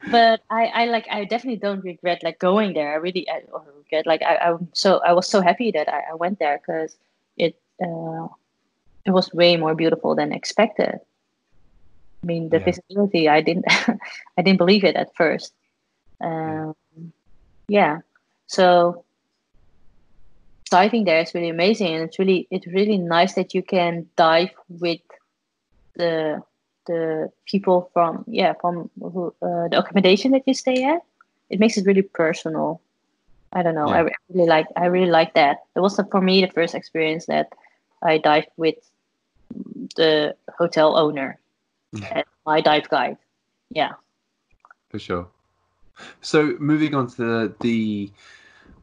but 0.10 0.42
I, 0.50 0.66
I 0.74 0.86
like, 0.86 1.08
I 1.10 1.26
definitely 1.26 1.58
don't 1.58 1.84
regret 1.84 2.24
like 2.24 2.40
going 2.40 2.74
there. 2.74 2.94
I 2.94 2.96
really, 2.96 3.30
I 3.30 3.42
regret 3.78 4.06
like, 4.06 4.22
I, 4.24 4.38
I'm 4.38 4.70
so, 4.74 5.02
I 5.06 5.14
was 5.14 5.28
so 5.28 5.42
happy 5.42 5.72
that 5.72 5.88
I, 5.90 6.12
I 6.12 6.16
went 6.16 6.40
there 6.40 6.60
because 6.60 6.96
it, 7.38 7.56
uh, 7.84 8.28
it 9.06 9.12
was 9.12 9.34
way 9.34 9.58
more 9.58 9.76
beautiful 9.76 10.16
than 10.16 10.32
expected. 10.32 11.00
I 12.24 12.26
mean, 12.26 12.50
the 12.50 12.60
yeah. 12.60 12.66
visibility, 12.66 13.30
I 13.30 13.42
didn't, 13.42 13.66
I 14.38 14.42
didn't 14.42 14.58
believe 14.58 14.84
it 14.84 14.96
at 14.96 15.16
first. 15.16 15.54
Um, 16.20 16.76
yeah. 17.68 18.00
So 18.48 19.04
diving 20.70 21.04
there 21.04 21.22
is 21.22 21.34
really 21.34 21.50
amazing, 21.50 21.94
and 21.94 22.04
it's 22.04 22.20
really 22.20 22.48
it's 22.52 22.68
really 22.68 22.98
nice 22.98 23.34
that 23.36 23.54
you 23.54 23.62
can 23.62 24.08
dive 24.16 24.52
with 24.70 25.02
the 25.96 26.42
the 26.88 27.32
people 27.46 27.90
from 27.94 28.24
yeah 28.28 28.54
from 28.60 28.90
who, 29.00 29.34
uh, 29.42 29.68
the 29.68 29.78
accommodation 29.78 30.32
that 30.32 30.44
you 30.48 30.54
stay 30.54 30.84
at. 30.84 31.02
It 31.50 31.60
makes 31.60 31.78
it 31.78 31.86
really 31.86 32.02
personal. 32.02 32.82
I 33.54 33.64
don't 33.64 33.76
know. 33.76 33.90
Yeah. 33.90 34.04
I 34.04 34.10
really 34.30 34.48
like 34.48 34.68
I 34.76 34.86
really 34.86 35.12
like 35.12 35.34
that. 35.36 35.58
It 35.76 35.82
was 35.82 36.00
for 36.10 36.22
me 36.22 36.42
the 36.42 36.52
first 36.52 36.74
experience 36.74 37.26
that 37.26 37.52
I 38.02 38.18
dived 38.18 38.50
with 38.58 38.76
the 39.98 40.36
hotel 40.58 40.98
owner. 40.98 41.38
And 41.94 42.24
my 42.46 42.62
dive 42.62 42.90
guide. 42.90 43.18
Yeah. 43.70 43.92
for 44.90 45.00
sure. 45.00 45.28
So 46.22 46.56
moving 46.60 46.96
on 46.96 47.08
to 47.08 47.16
the 47.18 47.54
the, 47.62 48.12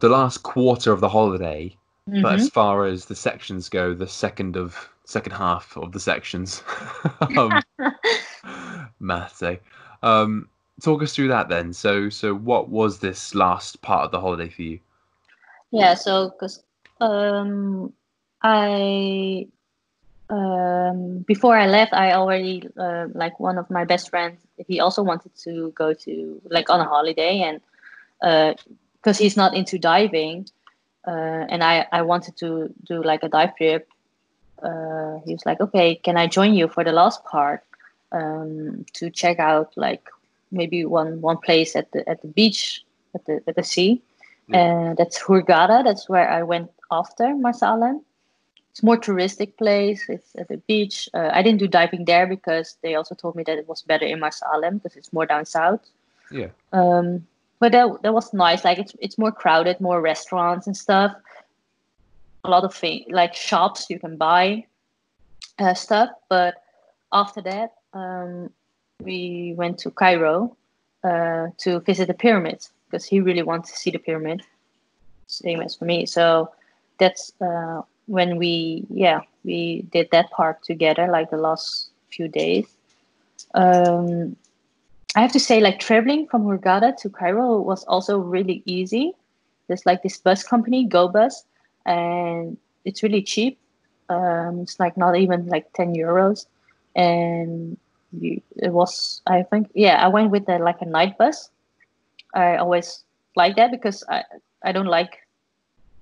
the 0.00 0.08
last 0.08 0.42
quarter 0.42 0.92
of 0.92 1.00
the 1.00 1.08
holiday, 1.08 1.76
but 2.06 2.34
Mhm. 2.34 2.34
as 2.34 2.48
far 2.48 2.84
as 2.84 3.06
the 3.06 3.14
sections 3.14 3.68
go, 3.68 3.94
the 3.94 4.06
second 4.06 4.56
of 4.56 4.90
second 5.04 5.32
half 5.32 5.76
of 5.76 5.92
the 5.92 6.00
sections, 6.00 6.62
um, 7.36 7.62
maths, 9.00 9.42
eh? 9.42 9.56
Um, 10.02 10.48
talk 10.80 11.02
us 11.02 11.14
through 11.14 11.28
that 11.28 11.48
then. 11.48 11.72
So 11.72 12.08
so 12.08 12.34
what 12.34 12.68
was 12.68 12.98
this 12.98 13.34
last 13.34 13.82
part 13.82 14.04
of 14.04 14.10
the 14.12 14.20
holiday 14.20 14.48
for 14.48 14.62
you? 14.62 14.80
Yeah, 15.70 15.94
so 15.94 16.30
because 16.30 16.62
um, 17.00 17.92
I 18.42 19.48
um, 20.30 21.20
before 21.20 21.56
I 21.56 21.66
left, 21.66 21.92
I 21.92 22.12
already 22.12 22.68
uh, 22.78 23.06
like 23.14 23.40
one 23.40 23.58
of 23.58 23.70
my 23.70 23.84
best 23.84 24.10
friends. 24.10 24.40
He 24.66 24.80
also 24.80 25.02
wanted 25.02 25.34
to 25.44 25.72
go 25.72 25.94
to 25.94 26.40
like 26.50 26.68
on 26.70 26.80
a 26.80 26.84
holiday, 26.84 27.40
and 27.40 27.60
because 29.00 29.18
he's 29.18 29.36
not 29.36 29.54
into 29.54 29.78
diving, 29.78 30.48
uh, 31.06 31.46
and 31.48 31.64
I 31.64 31.86
I 31.92 32.02
wanted 32.02 32.36
to 32.38 32.72
do 32.84 33.02
like 33.02 33.22
a 33.22 33.28
dive 33.28 33.56
trip. 33.56 33.88
Uh, 34.62 35.18
he 35.24 35.32
was 35.32 35.46
like, 35.46 35.60
"Okay, 35.60 35.94
can 35.94 36.16
I 36.16 36.26
join 36.26 36.54
you 36.54 36.68
for 36.68 36.84
the 36.84 36.92
last 36.92 37.24
part 37.24 37.64
um, 38.12 38.84
to 38.94 39.10
check 39.10 39.38
out 39.38 39.72
like 39.76 40.08
maybe 40.50 40.84
one 40.84 41.20
one 41.20 41.38
place 41.38 41.74
at 41.74 41.90
the 41.92 42.06
at 42.08 42.20
the 42.22 42.28
beach 42.28 42.84
at 43.14 43.24
the 43.24 43.42
at 43.46 43.56
the 43.56 43.64
sea?" 43.64 44.02
and 44.52 44.96
that's 44.96 45.18
Hurghada. 45.22 45.84
That's 45.84 46.08
where 46.08 46.28
I 46.28 46.42
went 46.42 46.70
after 46.90 47.34
Marsa 47.34 47.66
Alam. 47.66 48.02
It's 48.78 48.84
more 48.84 48.96
touristic 48.96 49.56
place. 49.56 50.08
It's 50.08 50.36
at 50.36 50.46
the 50.46 50.58
beach. 50.68 51.08
Uh, 51.12 51.30
I 51.32 51.42
didn't 51.42 51.58
do 51.58 51.66
diving 51.66 52.04
there 52.04 52.28
because 52.28 52.76
they 52.80 52.94
also 52.94 53.16
told 53.16 53.34
me 53.34 53.42
that 53.42 53.58
it 53.58 53.66
was 53.66 53.82
better 53.82 54.06
in 54.06 54.20
Marsa 54.20 54.46
Alam 54.54 54.78
because 54.78 54.94
it's 54.96 55.12
more 55.12 55.26
down 55.26 55.46
south. 55.46 55.80
Yeah. 56.30 56.50
Um, 56.72 57.26
but 57.58 57.72
that, 57.72 58.02
that 58.04 58.14
was 58.14 58.32
nice. 58.32 58.64
Like 58.64 58.78
it's 58.78 58.94
it's 59.00 59.18
more 59.18 59.32
crowded, 59.32 59.80
more 59.80 60.00
restaurants 60.00 60.68
and 60.68 60.76
stuff. 60.76 61.10
A 62.44 62.48
lot 62.48 62.62
of 62.62 62.72
things 62.72 63.06
like 63.10 63.34
shops 63.34 63.90
you 63.90 63.98
can 63.98 64.16
buy 64.16 64.64
uh, 65.58 65.74
stuff. 65.74 66.10
But 66.28 66.62
after 67.12 67.40
that, 67.40 67.72
um, 67.94 68.48
we 69.02 69.54
went 69.56 69.78
to 69.78 69.90
Cairo 69.90 70.56
uh, 71.02 71.48
to 71.58 71.80
visit 71.80 72.06
the 72.06 72.14
pyramids 72.14 72.70
because 72.86 73.04
he 73.04 73.18
really 73.18 73.42
wants 73.42 73.72
to 73.72 73.76
see 73.76 73.90
the 73.90 73.98
pyramid, 73.98 74.44
same 75.26 75.62
as 75.62 75.74
for 75.74 75.84
me. 75.84 76.06
So 76.06 76.52
that's 77.00 77.32
uh, 77.40 77.82
when 78.08 78.38
we, 78.38 78.86
yeah, 78.90 79.20
we 79.44 79.82
did 79.92 80.08
that 80.12 80.30
part 80.30 80.62
together, 80.64 81.08
like 81.08 81.30
the 81.30 81.36
last 81.36 81.90
few 82.10 82.26
days. 82.26 82.66
Um, 83.54 84.36
I 85.14 85.20
have 85.20 85.32
to 85.32 85.40
say, 85.40 85.60
like 85.60 85.78
traveling 85.78 86.26
from 86.26 86.44
Hurghada 86.44 86.96
to 86.98 87.10
Cairo 87.10 87.60
was 87.60 87.84
also 87.84 88.18
really 88.18 88.62
easy. 88.66 89.12
There's 89.66 89.84
like 89.84 90.02
this 90.02 90.16
bus 90.18 90.42
company, 90.42 90.84
Go 90.84 91.08
Bus, 91.08 91.44
and 91.84 92.56
it's 92.84 93.02
really 93.02 93.22
cheap. 93.22 93.58
Um, 94.08 94.60
it's 94.60 94.80
like 94.80 94.96
not 94.96 95.16
even 95.16 95.46
like 95.46 95.72
10 95.74 95.94
euros. 95.94 96.46
And 96.96 97.76
you, 98.12 98.40
it 98.56 98.72
was, 98.72 99.20
I 99.26 99.42
think, 99.42 99.70
yeah, 99.74 100.02
I 100.02 100.08
went 100.08 100.30
with 100.30 100.46
the, 100.46 100.58
like 100.58 100.80
a 100.80 100.86
night 100.86 101.18
bus. 101.18 101.50
I 102.34 102.56
always 102.56 103.04
like 103.36 103.56
that 103.56 103.70
because 103.70 104.02
I, 104.08 104.24
I 104.64 104.72
don't 104.72 104.86
like 104.86 105.18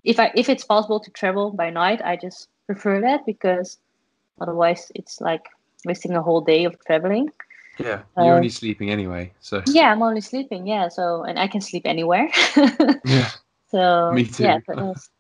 if 0.06 0.20
I 0.20 0.30
if 0.34 0.48
it's 0.48 0.64
possible 0.64 1.00
to 1.00 1.10
travel 1.10 1.50
by 1.50 1.70
night, 1.70 2.00
I 2.02 2.16
just 2.16 2.48
prefer 2.66 3.00
that 3.02 3.26
because 3.26 3.78
otherwise 4.40 4.90
it's 4.94 5.20
like 5.20 5.44
wasting 5.84 6.14
a 6.14 6.22
whole 6.22 6.40
day 6.40 6.64
of 6.64 6.78
traveling. 6.86 7.30
Yeah, 7.78 8.02
you're 8.16 8.32
Uh, 8.32 8.36
only 8.36 8.48
sleeping 8.48 8.90
anyway, 8.90 9.32
so 9.40 9.62
Yeah, 9.66 9.92
I'm 9.92 10.02
only 10.02 10.22
sleeping. 10.22 10.66
Yeah, 10.66 10.88
so 10.88 11.24
and 11.24 11.38
I 11.38 11.48
can 11.48 11.60
sleep 11.60 11.82
anywhere. 11.84 12.30
yeah, 13.04 13.30
so 13.68 14.12
Me 14.14 14.24
too. 14.24 14.44
Yeah, 14.44 14.60
was, 14.68 15.10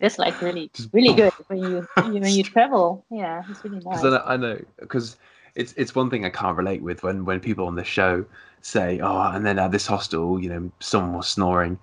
it's 0.00 0.18
like 0.18 0.40
really 0.42 0.70
Just 0.74 0.92
really 0.92 1.14
good 1.14 1.32
when 1.48 1.58
you 1.58 1.86
when 1.96 2.28
you 2.28 2.44
travel. 2.54 3.04
Yeah, 3.10 3.42
it's 3.48 3.64
really 3.64 3.82
nice. 3.84 4.04
I 4.04 4.36
know 4.36 4.60
because 4.78 5.16
it's 5.54 5.72
it's 5.76 5.94
one 5.94 6.10
thing 6.10 6.26
I 6.26 6.30
can't 6.30 6.56
relate 6.56 6.82
with 6.82 7.02
when 7.02 7.24
when 7.24 7.40
people 7.40 7.66
on 7.66 7.74
the 7.74 7.84
show 7.84 8.24
say, 8.60 9.00
oh, 9.00 9.32
and 9.32 9.46
then 9.46 9.58
at 9.58 9.72
this 9.72 9.86
hostel, 9.86 10.38
you 10.38 10.50
know, 10.50 10.70
someone 10.80 11.16
was 11.16 11.28
snoring. 11.28 11.78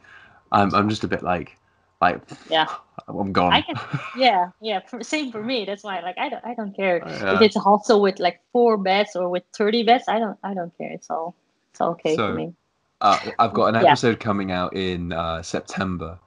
I'm 0.51 0.73
I'm 0.75 0.87
just 0.87 1.03
a 1.03 1.07
bit 1.07 1.23
like 1.23 1.57
like 2.03 2.21
Yeah. 2.49 2.67
I'm 3.07 3.33
gone. 3.33 3.53
I 3.53 3.61
can, 3.61 3.75
yeah, 4.15 4.49
yeah. 4.61 4.79
Same 5.01 5.31
for 5.31 5.43
me. 5.43 5.65
That's 5.65 5.83
why, 5.83 5.99
like, 5.99 6.17
I 6.17 6.29
don't, 6.29 6.45
I 6.45 6.53
don't 6.53 6.73
care 6.75 6.97
Yeah. 6.99 7.35
if 7.35 7.41
it's 7.41 7.55
a 7.55 7.59
hostel 7.59 8.01
with 8.01 8.19
like 8.19 8.39
four 8.53 8.77
beds 8.77 9.15
or 9.15 9.27
with 9.29 9.43
thirty 9.51 9.83
beds. 9.83 10.05
I 10.07 10.19
don't, 10.19 10.37
I 10.43 10.53
don't 10.53 10.71
care. 10.77 10.91
It's 10.91 11.09
all, 11.09 11.35
it's 11.71 11.81
all 11.81 11.91
okay 11.97 12.15
So, 12.15 12.27
for 12.27 12.33
me. 12.35 12.53
Uh, 13.01 13.19
I've 13.39 13.53
got 13.53 13.65
an 13.65 13.75
Yeah. 13.75 13.91
episode 13.91 14.19
coming 14.21 14.51
out 14.51 14.71
in 14.77 15.11
uh, 15.11 15.41
September, 15.41 16.17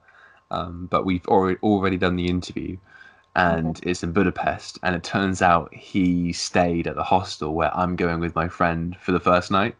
um, 0.51 0.87
but 0.91 1.05
we've 1.05 1.25
already 1.27 1.57
already 1.63 1.97
done 1.97 2.15
the 2.15 2.27
interview, 2.27 2.77
and 3.35 3.79
it's 3.83 4.03
in 4.03 4.11
Budapest. 4.11 4.77
And 4.83 4.95
it 4.95 5.03
turns 5.03 5.41
out 5.41 5.73
he 5.73 6.31
stayed 6.33 6.85
at 6.85 6.95
the 6.95 7.03
hostel 7.03 7.55
where 7.55 7.75
I'm 7.75 7.95
going 7.95 8.19
with 8.19 8.35
my 8.35 8.47
friend 8.47 8.95
for 9.01 9.11
the 9.11 9.19
first 9.19 9.49
night, 9.49 9.75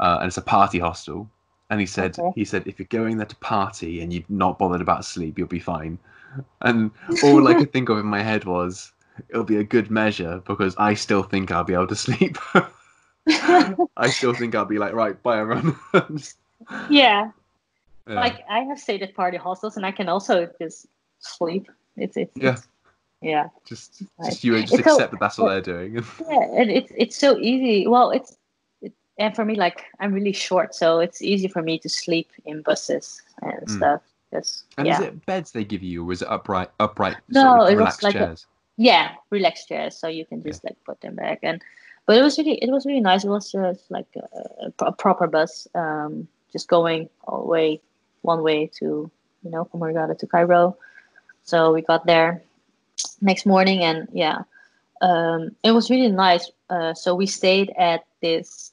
uh, 0.00 0.18
and 0.20 0.28
it's 0.28 0.38
a 0.38 0.42
party 0.56 0.78
hostel. 0.78 1.28
And 1.72 1.80
he 1.80 1.86
said, 1.86 2.18
Okay. 2.18 2.32
he 2.34 2.44
said, 2.44 2.64
if 2.66 2.78
you're 2.78 2.86
going 2.90 3.16
there 3.16 3.24
to 3.24 3.36
party 3.36 4.02
and 4.02 4.12
you're 4.12 4.22
not 4.28 4.58
bothered 4.58 4.82
about 4.82 5.06
sleep, 5.06 5.38
you'll 5.38 5.48
be 5.48 5.58
fine. 5.58 5.98
And 6.60 6.90
all 7.24 7.48
I 7.48 7.54
could 7.54 7.72
think 7.72 7.88
of 7.88 7.96
in 7.96 8.04
my 8.04 8.22
head 8.22 8.44
was, 8.44 8.92
it'll 9.30 9.42
be 9.42 9.56
a 9.56 9.64
good 9.64 9.90
measure 9.90 10.42
because 10.46 10.74
I 10.76 10.92
still 10.92 11.22
think 11.22 11.50
I'll 11.50 11.64
be 11.64 11.72
able 11.72 11.86
to 11.86 11.96
sleep. 11.96 12.36
I 13.26 14.08
still 14.10 14.34
think 14.34 14.54
I'll 14.54 14.66
be 14.66 14.78
like, 14.78 14.92
right, 14.92 15.20
bye 15.22 15.40
everyone. 15.40 15.78
Just- 16.14 16.36
yeah, 16.90 17.30
yeah. 18.06 18.14
like 18.14 18.44
I 18.50 18.60
have 18.60 18.78
stayed 18.78 19.02
at 19.02 19.14
party 19.14 19.38
hostels, 19.38 19.78
and 19.78 19.86
I 19.86 19.92
can 19.92 20.10
also 20.10 20.48
just 20.60 20.86
sleep. 21.20 21.70
It's, 21.96 22.18
it's, 22.18 22.32
Yeah. 22.36 22.52
it's 22.52 22.68
yeah, 23.22 23.48
just 23.64 24.02
just 24.24 24.44
you 24.44 24.60
just 24.60 24.74
It's 24.74 24.84
so- 24.84 24.92
accept 24.94 25.12
that 25.12 25.20
that's 25.20 25.38
what 25.38 25.48
they're 25.48 25.60
doing. 25.60 25.94
yeah, 26.28 26.60
and 26.60 26.70
it's 26.70 26.92
it's 26.96 27.16
so 27.16 27.38
easy. 27.38 27.86
Well, 27.86 28.10
it's 28.10 28.32
it, 28.32 28.38
and 29.18 29.34
for 29.34 29.44
me, 29.44 29.54
like 29.54 29.84
I'm 30.00 30.12
really 30.12 30.32
short, 30.32 30.74
so 30.74 30.98
it's 31.00 31.20
easy 31.22 31.48
for 31.48 31.62
me 31.62 31.78
to 31.80 31.88
sleep 31.88 32.30
in 32.44 32.62
buses 32.62 33.22
and 33.42 33.60
Mm. 33.66 33.76
stuff. 33.76 34.00
Just 34.32 34.64
and 34.78 34.86
yeah. 34.86 34.94
is 34.94 35.00
it 35.08 35.26
beds 35.26 35.52
they 35.52 35.64
give 35.64 35.82
you, 35.82 36.08
or 36.08 36.12
is 36.12 36.22
it 36.22 36.28
upright 36.28 36.70
upright 36.80 37.16
No, 37.28 37.42
sort 37.42 37.62
of 37.62 37.68
it 37.78 37.82
was 37.82 38.02
like 38.02 38.14
a- 38.14 38.36
yeah 38.78 39.12
relaxed 39.28 39.68
chairs 39.68 39.94
so 39.94 40.08
you 40.08 40.24
can 40.24 40.42
just 40.42 40.64
like 40.64 40.76
put 40.86 40.98
them 41.02 41.14
back 41.14 41.38
and 41.42 41.60
but 42.06 42.16
it 42.16 42.22
was 42.22 42.38
really 42.38 42.54
it 42.54 42.70
was 42.70 42.86
really 42.86 43.00
nice 43.00 43.22
it 43.22 43.28
was 43.28 43.52
just 43.52 43.90
like 43.90 44.06
a, 44.16 44.72
a 44.86 44.92
proper 44.92 45.26
bus 45.26 45.68
um 45.74 46.26
just 46.50 46.68
going 46.68 47.06
all 47.28 47.42
the 47.42 47.46
way 47.48 47.78
one 48.22 48.42
way 48.42 48.66
to 48.66 49.10
you 49.42 49.50
know 49.50 49.64
from 49.64 49.80
Hurghada 49.80 50.18
to 50.18 50.26
Cairo 50.26 50.74
so 51.42 51.70
we 51.70 51.82
got 51.82 52.06
there 52.06 52.42
next 53.20 53.44
morning 53.44 53.82
and 53.82 54.08
yeah 54.12 54.42
um 55.02 55.54
it 55.62 55.72
was 55.72 55.90
really 55.90 56.08
nice 56.10 56.50
uh 56.70 56.94
so 56.94 57.14
we 57.14 57.26
stayed 57.26 57.70
at 57.76 58.06
this 58.22 58.71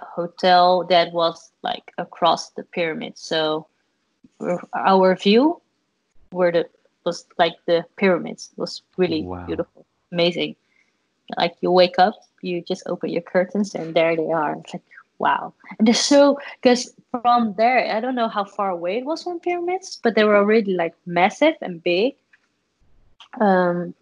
hotel 0.00 0.84
that 0.88 1.12
was 1.12 1.52
like 1.62 1.92
across 1.98 2.50
the 2.50 2.62
pyramid. 2.62 3.16
So 3.16 3.66
our 4.74 5.14
view 5.16 5.60
where 6.30 6.52
the 6.52 6.66
was 7.04 7.26
like 7.38 7.54
the 7.66 7.84
pyramids 7.96 8.50
it 8.52 8.60
was 8.60 8.82
really 8.96 9.22
Wow. 9.22 9.44
beautiful 9.46 9.84
amazing. 10.12 10.56
Like 11.36 11.54
you 11.60 11.70
wake 11.70 11.98
up 11.98 12.14
you 12.42 12.62
just 12.62 12.82
open 12.86 13.10
your 13.10 13.22
curtains 13.22 13.74
and 13.74 13.94
there 13.94 14.16
they 14.16 14.30
are. 14.30 14.56
It's 14.56 14.74
like 14.74 14.82
wow. 15.18 15.52
And 15.78 15.86
they're 15.86 15.94
so 15.94 16.38
because 16.60 16.92
from 17.10 17.54
there 17.56 17.78
i 17.94 18.00
don't 18.00 18.14
know 18.16 18.28
how 18.28 18.44
far 18.44 18.70
away 18.70 18.98
it 18.98 19.04
was 19.06 19.22
from 19.22 19.38
pyramids 19.38 20.00
but 20.02 20.14
they 20.14 20.24
were 20.24 20.36
already 20.36 20.74
like 20.74 20.94
massive 21.06 21.54
and 21.60 21.82
big. 21.82 22.14
Um 23.40 23.94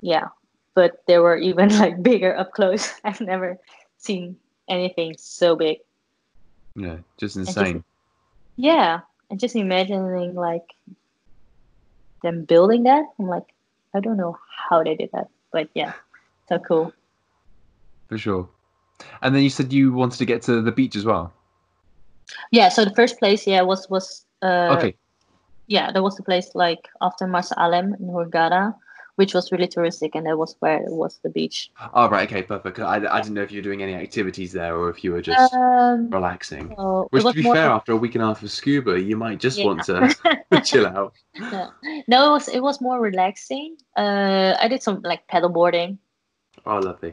yeah. 0.00 0.28
But 0.74 1.02
they 1.06 1.18
were 1.18 1.36
even 1.36 1.68
like 1.78 2.02
bigger 2.02 2.36
up 2.36 2.52
close. 2.52 2.92
I've 3.04 3.20
never 3.20 3.58
seen 3.98 4.36
anything 4.70 5.14
so 5.18 5.56
big 5.56 5.78
Yeah, 6.76 6.98
just 7.18 7.36
just- 7.36 7.48
insane. 7.56 7.84
yeah 8.56 9.00
and 9.30 9.38
just 9.40 9.56
imagining 9.56 10.34
like 10.34 10.64
them 12.22 12.44
building 12.44 12.84
that 12.84 13.04
i'm 13.18 13.26
like 13.26 13.48
i 13.94 14.00
don't 14.00 14.16
know 14.16 14.36
how 14.68 14.82
they 14.82 14.94
did 14.94 15.10
that 15.12 15.28
but 15.52 15.68
yeah 15.74 15.92
so 16.48 16.58
cool 16.58 16.92
for 18.08 18.18
sure. 18.18 18.48
And 19.22 19.32
then 19.34 19.42
you 19.44 19.50
said 19.50 19.72
you 19.72 19.92
wanted 19.92 20.18
to 20.18 20.26
get 20.26 20.42
to 20.42 20.60
the 20.62 20.72
beach 20.72 20.96
as 20.96 21.04
well. 21.06 21.32
yeah 22.50 22.68
so 22.68 22.84
the 22.84 22.94
first 22.94 23.18
place 23.20 23.46
yeah 23.46 23.62
was 23.62 23.88
was 23.88 24.26
uh 24.42 24.74
okay, 24.76 24.94
yeah, 25.68 25.92
there 25.92 26.02
was 26.02 26.18
a 26.18 26.22
place 26.24 26.50
like 26.54 26.88
after 27.00 27.26
Marsa 27.28 27.54
Alam 27.56 27.94
in 27.94 28.08
Hurghada, 28.10 28.74
which 29.20 29.34
was 29.34 29.52
really 29.52 29.68
touristic, 29.68 30.12
and 30.16 30.24
that 30.26 30.38
was 30.42 30.56
where 30.60 30.78
it 30.88 30.90
was 31.02 31.12
the 31.22 31.28
beach. 31.28 31.70
Oh 31.92 32.08
right, 32.08 32.26
okay, 32.28 32.42
perfect. 32.42 32.78
I, 32.80 32.96
I 33.16 33.20
didn't 33.20 33.34
know 33.34 33.42
if 33.42 33.52
you 33.52 33.58
were 33.60 33.68
doing 33.70 33.82
any 33.82 33.94
activities 33.94 34.50
there 34.52 34.74
or 34.78 34.88
if 34.88 35.04
you 35.04 35.12
were 35.12 35.20
just 35.20 35.52
Um, 35.52 36.08
relaxing. 36.08 36.72
so 36.74 37.06
Which, 37.10 37.24
to 37.24 37.34
be 37.34 37.42
fair, 37.42 37.68
after 37.78 37.92
a 37.92 38.00
week 38.04 38.14
and 38.16 38.24
a 38.24 38.28
half 38.28 38.42
of 38.42 38.50
scuba, 38.50 38.98
you 38.98 39.16
might 39.24 39.38
just 39.46 39.58
Yeah. 39.58 39.66
want 39.68 39.82
to 39.90 39.96
chill 40.70 40.86
out. 40.86 41.12
no, 41.52 41.60
no, 42.08 42.18
it 42.28 42.32
was 42.36 42.46
it 42.48 42.62
was 42.68 42.80
more 42.80 42.98
relaxing. 42.98 43.76
Uh, 43.94 44.56
I 44.58 44.68
did 44.72 44.82
some 44.82 45.02
like 45.04 45.22
paddleboarding. 45.28 45.98
Oh, 46.64 46.78
lovely. 46.78 47.12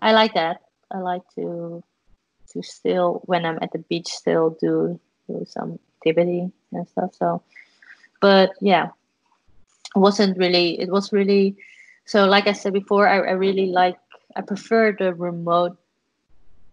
I 0.00 0.12
like 0.12 0.34
that. 0.34 0.62
I 0.94 0.98
like 1.12 1.26
to 1.34 1.82
to 2.52 2.62
still 2.62 3.22
when 3.30 3.42
I'm 3.48 3.58
at 3.64 3.72
the 3.74 3.82
beach 3.90 4.10
still 4.22 4.46
do 4.62 5.00
do 5.26 5.42
some 5.56 5.78
activity 5.98 6.40
and 6.70 6.86
stuff. 6.94 7.14
So, 7.18 7.42
but 8.20 8.50
yeah, 8.60 8.94
wasn't 9.94 10.38
really. 10.38 10.80
It 10.80 10.90
was 10.90 11.12
really. 11.12 11.56
So, 12.04 12.26
like 12.26 12.46
I 12.46 12.52
said 12.52 12.72
before, 12.72 13.08
I, 13.08 13.16
I 13.16 13.32
really 13.32 13.66
like. 13.66 13.96
I 14.34 14.40
prefer 14.40 14.92
the 14.98 15.14
remote 15.14 15.76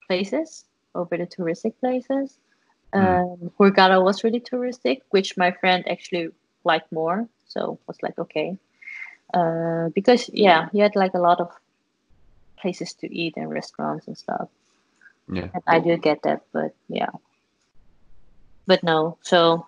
places 0.08 0.66
over 0.96 1.18
the 1.18 1.28
touristic 1.28 1.74
places. 1.80 2.38
Um, 2.94 3.52
Hurghada 3.60 4.04
was 4.04 4.24
really 4.24 4.40
touristic, 4.40 5.02
which 5.12 5.38
my 5.38 5.52
friend 5.52 5.88
actually 5.88 6.30
liked 6.64 6.92
more. 6.92 7.28
So 7.48 7.80
was 7.88 7.98
like 8.02 8.18
okay, 8.18 8.58
uh, 9.34 9.90
because 9.90 10.30
yeah, 10.34 10.70
he 10.72 10.80
had 10.80 10.96
like 10.96 11.14
a 11.14 11.20
lot 11.20 11.40
of 11.40 11.52
places 12.58 12.94
to 12.94 13.14
eat 13.14 13.36
and 13.38 13.50
restaurants 13.50 14.08
and 14.08 14.18
stuff. 14.18 14.50
Yeah. 15.32 15.50
And 15.54 15.64
I 15.68 15.80
do 15.80 15.98
get 15.98 16.24
that, 16.24 16.42
but 16.52 16.74
yeah. 16.88 17.12
But 18.66 18.84
no, 18.84 19.18
so 19.22 19.68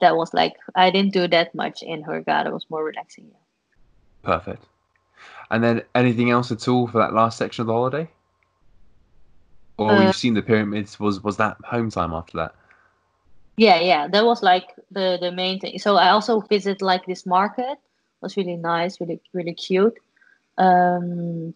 that 0.00 0.16
was 0.16 0.32
like 0.34 0.56
I 0.74 0.90
didn't 0.90 1.12
do 1.12 1.28
that 1.28 1.54
much 1.54 1.82
in 1.82 2.02
Hurghada. 2.04 2.46
It 2.46 2.52
was 2.52 2.66
more 2.70 2.84
relaxing. 2.84 3.26
Yeah. 3.30 3.38
Perfect. 4.22 4.66
And 5.50 5.62
then 5.62 5.82
anything 5.94 6.30
else 6.30 6.50
at 6.52 6.66
all 6.68 6.86
for 6.86 6.98
that 6.98 7.14
last 7.14 7.38
section 7.38 7.62
of 7.62 7.66
the 7.68 7.72
holiday? 7.72 8.10
Or 9.78 10.02
Uh, 10.02 10.02
you've 10.02 10.16
seen 10.16 10.34
the 10.34 10.42
pyramids? 10.42 10.98
Was 11.00 11.22
was 11.22 11.36
that 11.38 11.56
home 11.64 11.90
time 11.90 12.12
after 12.12 12.36
that? 12.38 12.54
Yeah, 13.56 13.80
yeah, 13.80 14.08
that 14.08 14.24
was 14.24 14.42
like 14.42 14.74
the 14.90 15.18
the 15.20 15.32
main 15.32 15.58
thing. 15.60 15.78
So 15.78 15.96
I 15.96 16.10
also 16.10 16.40
visited 16.40 16.82
like 16.82 17.06
this 17.06 17.26
market. 17.26 17.72
It 17.72 18.22
was 18.22 18.36
really 18.36 18.56
nice, 18.56 19.00
really 19.00 19.20
really 19.32 19.54
cute. 19.54 19.98
Um, 20.58 21.54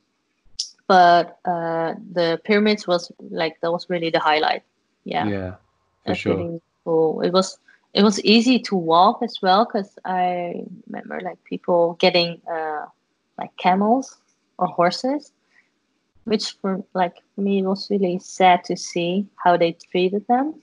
but 0.88 1.38
uh, 1.44 1.94
the 2.12 2.40
pyramids 2.44 2.86
was 2.86 3.10
like 3.30 3.60
that 3.60 3.72
was 3.72 3.88
really 3.88 4.10
the 4.10 4.18
highlight. 4.20 4.62
Yeah, 5.04 5.28
Yeah, 5.28 5.50
for 6.04 6.14
that's 6.14 6.18
sure. 6.18 6.36
really 6.36 6.60
cool. 6.84 7.20
It 7.22 7.32
was 7.32 7.58
it 7.94 8.02
was 8.02 8.20
easy 8.24 8.58
to 8.58 8.76
walk 8.76 9.22
as 9.22 9.40
well 9.42 9.64
because 9.64 9.98
I 10.04 10.64
remember 10.88 11.20
like 11.20 11.42
people 11.44 11.94
getting 12.00 12.40
uh, 12.50 12.86
like 13.38 13.54
camels 13.58 14.16
or 14.58 14.66
horses, 14.66 15.32
which 16.24 16.52
for 16.60 16.82
like 16.94 17.16
me 17.36 17.62
was 17.62 17.90
really 17.90 18.18
sad 18.18 18.64
to 18.64 18.76
see 18.76 19.26
how 19.36 19.56
they 19.56 19.72
treated 19.90 20.26
them. 20.26 20.54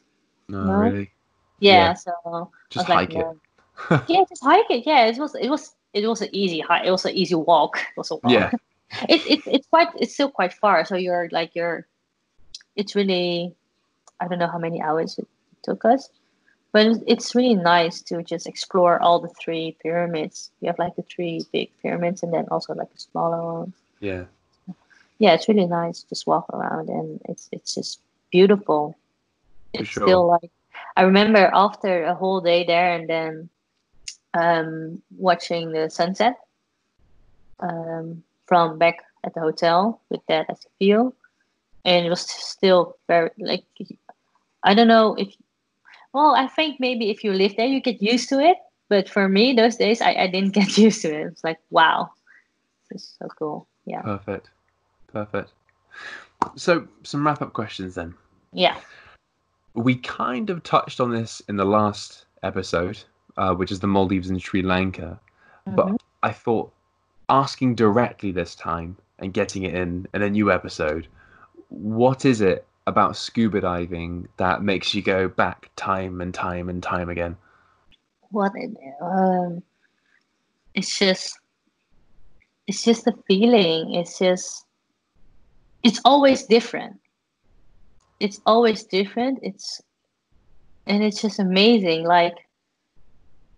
No, 0.47 0.63
No. 0.63 0.73
really. 0.79 1.11
Yeah, 1.59 1.89
Yeah. 1.89 1.93
so 1.93 2.51
Just 2.69 2.87
was 2.87 2.89
like, 2.89 3.13
hike 3.13 3.19
it. 3.19 3.27
no. 3.89 4.01
yeah, 4.07 4.23
just 4.27 4.43
hike 4.43 4.69
it. 4.71 4.85
Yeah, 4.87 5.05
it 5.05 5.17
was 5.17 5.35
it 5.35 5.49
was 5.49 5.75
it 5.93 6.07
was 6.07 6.21
an 6.21 6.29
easy 6.31 6.59
hike. 6.61 6.85
It 6.85 6.91
was 6.91 7.05
an 7.05 7.13
easy 7.15 7.35
walk. 7.35 7.77
It 7.91 7.97
was 7.97 8.11
a 8.11 8.15
walk. 8.15 8.31
Yeah. 8.33 8.51
It, 9.07 9.21
it 9.29 9.39
it's 9.45 9.67
quite 9.67 9.89
it's 10.01 10.13
still 10.15 10.31
quite 10.31 10.51
far. 10.53 10.83
So 10.83 10.95
you're 10.95 11.29
like 11.31 11.53
you're 11.53 11.85
it's 12.75 12.95
really 12.95 13.53
I 14.19 14.27
don't 14.27 14.39
know 14.39 14.47
how 14.49 14.57
many 14.57 14.81
hours 14.81 15.19
it 15.19 15.27
took 15.61 15.85
us. 15.85 16.09
But 16.71 16.85
it's- 17.07 17.33
really 17.35 17.55
nice 17.55 18.01
to 18.03 18.21
just 18.23 18.45
explore 18.47 19.01
all 19.01 19.19
the 19.19 19.33
three 19.41 19.75
pyramids. 19.81 20.51
You 20.61 20.67
have 20.67 20.79
like 20.79 20.95
the 20.95 21.01
three 21.03 21.45
big 21.51 21.69
pyramids 21.81 22.21
and 22.23 22.31
then 22.33 22.47
also 22.51 22.73
like 22.73 22.91
the 22.93 22.99
smaller 22.99 23.41
ones. 23.59 23.75
Yeah. 23.99 24.25
Yeah, 25.17 25.33
it's 25.33 25.49
really 25.49 25.67
nice. 25.67 26.03
Just 26.03 26.27
walk 26.27 26.45
around 26.53 26.89
and 26.89 27.19
it's 27.27 27.49
it's 27.51 27.75
just 27.75 27.99
beautiful. 28.31 28.95
For 29.73 29.81
It's 29.81 29.89
sure. 29.89 30.03
still 30.07 30.27
like 30.27 30.51
I 30.95 31.01
remember 31.03 31.49
after 31.53 32.03
a 32.05 32.15
whole 32.15 32.39
day 32.41 32.63
there 32.65 32.93
and 32.93 33.09
then 33.09 33.49
um, 34.33 35.01
watching 35.17 35.71
the 35.71 35.89
sunset 35.89 36.35
um, 37.59 38.23
from 38.45 38.77
back 38.77 38.97
at 39.23 39.33
the 39.33 39.41
hotel 39.41 40.01
with 40.09 40.21
that 40.27 40.45
as 40.49 40.65
a 40.65 40.69
view, 40.79 41.13
and 41.83 42.05
it 42.05 42.09
was 42.09 42.21
still 42.21 42.95
very 43.07 43.31
like 43.39 43.65
I 44.63 44.73
don't 44.73 44.87
know 44.87 45.15
if 45.15 45.33
well 46.13 46.35
I 46.35 46.47
think 46.47 46.79
maybe 46.79 47.09
if 47.09 47.23
you 47.23 47.33
live 47.33 47.55
there 47.57 47.67
you 47.67 47.81
get 47.81 48.01
used 48.01 48.29
to 48.29 48.39
it, 48.39 48.57
but 48.89 49.09
for 49.09 49.27
me 49.29 49.53
those 49.53 49.75
days 49.77 50.01
I, 50.01 50.13
I 50.13 50.27
didn't 50.27 50.53
get 50.59 50.77
used 50.77 51.01
to 51.03 51.13
it. 51.13 51.27
It's 51.27 51.43
like 51.43 51.57
wow, 51.69 52.09
this 52.91 53.03
is 53.03 53.15
so 53.19 53.27
cool. 53.37 53.67
Yeah, 53.85 54.01
Perfect. 54.01 54.49
Perfect. 55.11 55.51
So 56.55 56.87
some 57.03 57.25
wrap 57.25 57.41
up 57.41 57.53
questions 57.53 57.95
then. 57.95 58.13
yeah, 58.53 58.77
We 59.73 59.95
kind 59.95 60.49
of 60.49 60.63
touched 60.63 60.99
on 60.99 61.11
this 61.11 61.41
in 61.49 61.55
the 61.57 61.65
last 61.65 62.25
episode, 62.43 62.99
uh, 63.37 63.53
which 63.55 63.71
is 63.71 63.79
the 63.79 63.87
Maldives 63.87 64.29
and 64.29 64.41
Sri 64.41 64.61
Lanka. 64.61 65.19
But 65.65 65.87
Mhm. 65.87 65.97
I 66.23 66.31
thought 66.31 66.71
asking 67.29 67.75
directly 67.75 68.31
this 68.31 68.55
time 68.55 68.97
and 69.19 69.33
getting 69.33 69.63
it 69.63 69.73
in 69.75 70.07
in 70.13 70.21
a 70.21 70.29
new 70.29 70.51
episode, 70.51 71.07
what 71.69 72.25
is 72.25 72.41
it 72.41 72.65
about 72.89 73.15
scuba 73.15 73.61
diving 73.61 74.27
that 74.37 74.61
makes 74.61 74.93
you 74.93 75.01
go 75.01 75.27
back 75.29 75.71
time 75.75 76.19
and 76.21 76.33
time 76.33 76.67
and 76.69 76.83
time 76.83 77.09
again? 77.09 77.37
what 78.31 78.51
it, 78.55 78.71
um, 79.01 79.63
it's 80.75 80.99
just 80.99 81.39
it's 82.67 82.83
just 82.83 83.07
a 83.07 83.13
feeling 83.27 83.95
it's 83.95 84.19
just 84.19 84.65
it's 85.83 85.99
always 86.05 86.43
different 86.45 86.97
it's 88.19 88.39
always 88.45 88.83
different 88.83 89.39
it's 89.41 89.81
and 90.85 91.03
it's 91.03 91.21
just 91.21 91.39
amazing 91.39 92.03
like 92.03 92.35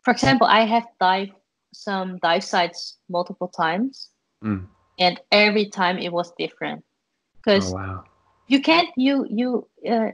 for 0.03 0.11
example 0.11 0.47
i 0.47 0.61
have 0.61 0.87
dived 0.99 1.33
some 1.73 2.17
dive 2.19 2.43
sites 2.43 2.97
multiple 3.09 3.47
times 3.49 4.09
Mm. 4.43 4.65
and 4.97 5.19
every 5.31 5.69
time 5.69 5.99
it 5.99 6.11
was 6.11 6.31
different 6.39 6.83
because 7.43 7.69
Oh 7.69 7.75
wow. 7.75 8.03
You 8.51 8.61
can't 8.61 8.89
you 8.97 9.25
you 9.29 9.65
uh, 9.89 10.11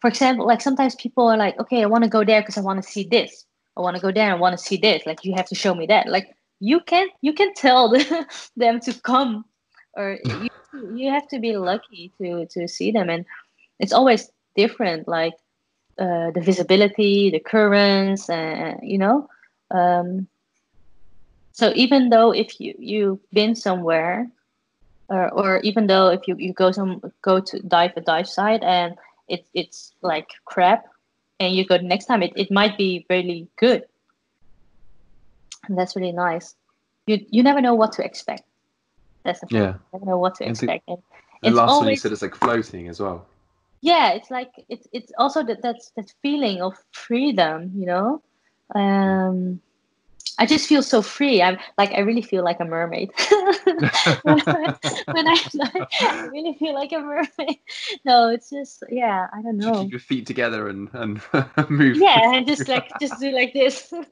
for 0.00 0.08
example 0.08 0.46
like 0.46 0.62
sometimes 0.62 0.94
people 0.94 1.28
are 1.28 1.36
like 1.36 1.58
okay 1.60 1.82
i 1.82 1.86
want 1.86 2.02
to 2.02 2.10
go 2.10 2.24
there 2.24 2.40
because 2.40 2.56
i 2.56 2.62
want 2.62 2.82
to 2.82 2.90
see 2.90 3.06
this. 3.10 3.44
I 3.76 3.82
want 3.82 3.94
to 3.96 4.00
go 4.00 4.10
there 4.10 4.30
i 4.32 4.34
want 4.34 4.56
to 4.58 4.64
see 4.68 4.78
this. 4.78 5.04
Like 5.04 5.22
you 5.22 5.34
have 5.34 5.48
to 5.48 5.54
show 5.54 5.74
me 5.74 5.86
that. 5.86 6.08
Like 6.08 6.34
you 6.60 6.80
can't 6.80 7.12
you 7.20 7.34
can 7.34 7.52
tell 7.54 7.92
them 8.56 8.80
to 8.80 8.92
come 9.02 9.44
or 9.94 10.18
you, 10.24 10.48
you 10.94 11.10
have 11.10 11.28
to 11.28 11.38
be 11.38 11.56
lucky 11.56 12.10
to 12.18 12.46
to 12.46 12.66
see 12.66 12.90
them. 12.90 13.10
And 13.10 13.26
it's 13.78 13.92
always 13.92 14.30
different 14.56 15.06
like 15.06 15.34
uh, 15.98 16.30
the 16.30 16.40
visibility 16.40 17.30
the 17.30 17.40
currents 17.40 18.30
and 18.30 18.80
you 18.82 18.98
know? 18.98 19.28
Um, 19.70 20.28
so 21.52 21.72
even 21.74 22.08
though 22.08 22.32
if 22.32 22.60
you 22.60 22.74
you've 22.78 23.24
been 23.32 23.54
somewhere 23.54 24.30
or, 25.08 25.30
or 25.32 25.58
even 25.60 25.86
though 25.86 26.08
if 26.08 26.26
you, 26.26 26.36
you 26.38 26.52
go 26.52 26.70
some 26.72 27.00
go 27.22 27.40
to 27.40 27.60
dive 27.60 27.92
a 27.96 28.00
dive 28.00 28.28
site 28.28 28.62
and 28.62 28.96
it, 29.28 29.46
it's 29.54 29.92
like 30.02 30.28
crap 30.44 30.84
and 31.40 31.54
you 31.54 31.64
go 31.64 31.76
next 31.76 32.06
time 32.06 32.22
it, 32.22 32.32
it 32.36 32.50
might 32.50 32.76
be 32.76 33.06
really 33.10 33.48
good. 33.58 33.84
And 35.68 35.76
that's 35.78 35.96
really 35.96 36.12
nice. 36.12 36.54
You 37.06 37.24
you 37.30 37.42
never 37.42 37.60
know 37.60 37.74
what 37.74 37.92
to 37.92 38.04
expect. 38.04 38.42
That's 39.24 39.40
the 39.40 39.48
Yeah. 39.50 39.74
you 39.74 39.80
never 39.92 40.06
know 40.06 40.18
what 40.18 40.34
to 40.36 40.44
And 40.44 40.56
the- 40.56 40.62
expect. 40.72 40.88
And 40.88 40.98
And 41.42 41.50
it's 41.50 41.56
last 41.56 41.80
one 41.80 41.90
you 41.90 41.96
said 41.96 42.12
it's 42.12 42.22
like 42.22 42.34
floating 42.34 42.88
as 42.88 43.00
well. 43.00 43.26
yeah 43.82 44.12
it's 44.12 44.30
like 44.30 44.50
it's 44.68 44.88
it's 44.92 45.12
also 45.18 45.42
that 45.44 45.60
that's 45.62 45.90
that 45.96 46.12
feeling 46.22 46.62
of 46.62 46.74
freedom 46.92 47.70
you 47.76 47.86
know? 47.86 48.22
Um 48.74 49.60
i 50.38 50.46
just 50.46 50.68
feel 50.68 50.82
so 50.82 51.02
free. 51.02 51.42
I'm 51.42 51.58
like 51.78 51.92
i 51.92 52.00
really 52.00 52.22
feel 52.22 52.44
like 52.44 52.60
a 52.60 52.64
mermaid. 52.64 53.10
When 55.06 55.26
I, 55.28 55.38
I 56.00 56.26
really 56.32 56.54
feel 56.58 56.74
like 56.74 56.92
a 56.92 56.98
mermaid. 57.00 57.58
No 58.04 58.28
it's 58.28 58.50
just 58.50 58.82
yeah 58.90 59.28
i 59.32 59.42
don't 59.42 59.56
know 59.58 59.82
keep 59.82 59.92
your 59.92 60.00
feet 60.00 60.26
together 60.26 60.68
and, 60.68 60.88
and 60.92 61.20
move. 61.70 61.96
yeah 61.96 62.34
and 62.34 62.46
just 62.46 62.68
like 62.68 62.90
just 63.00 63.20
do 63.20 63.30
like 63.30 63.52
this. 63.52 63.92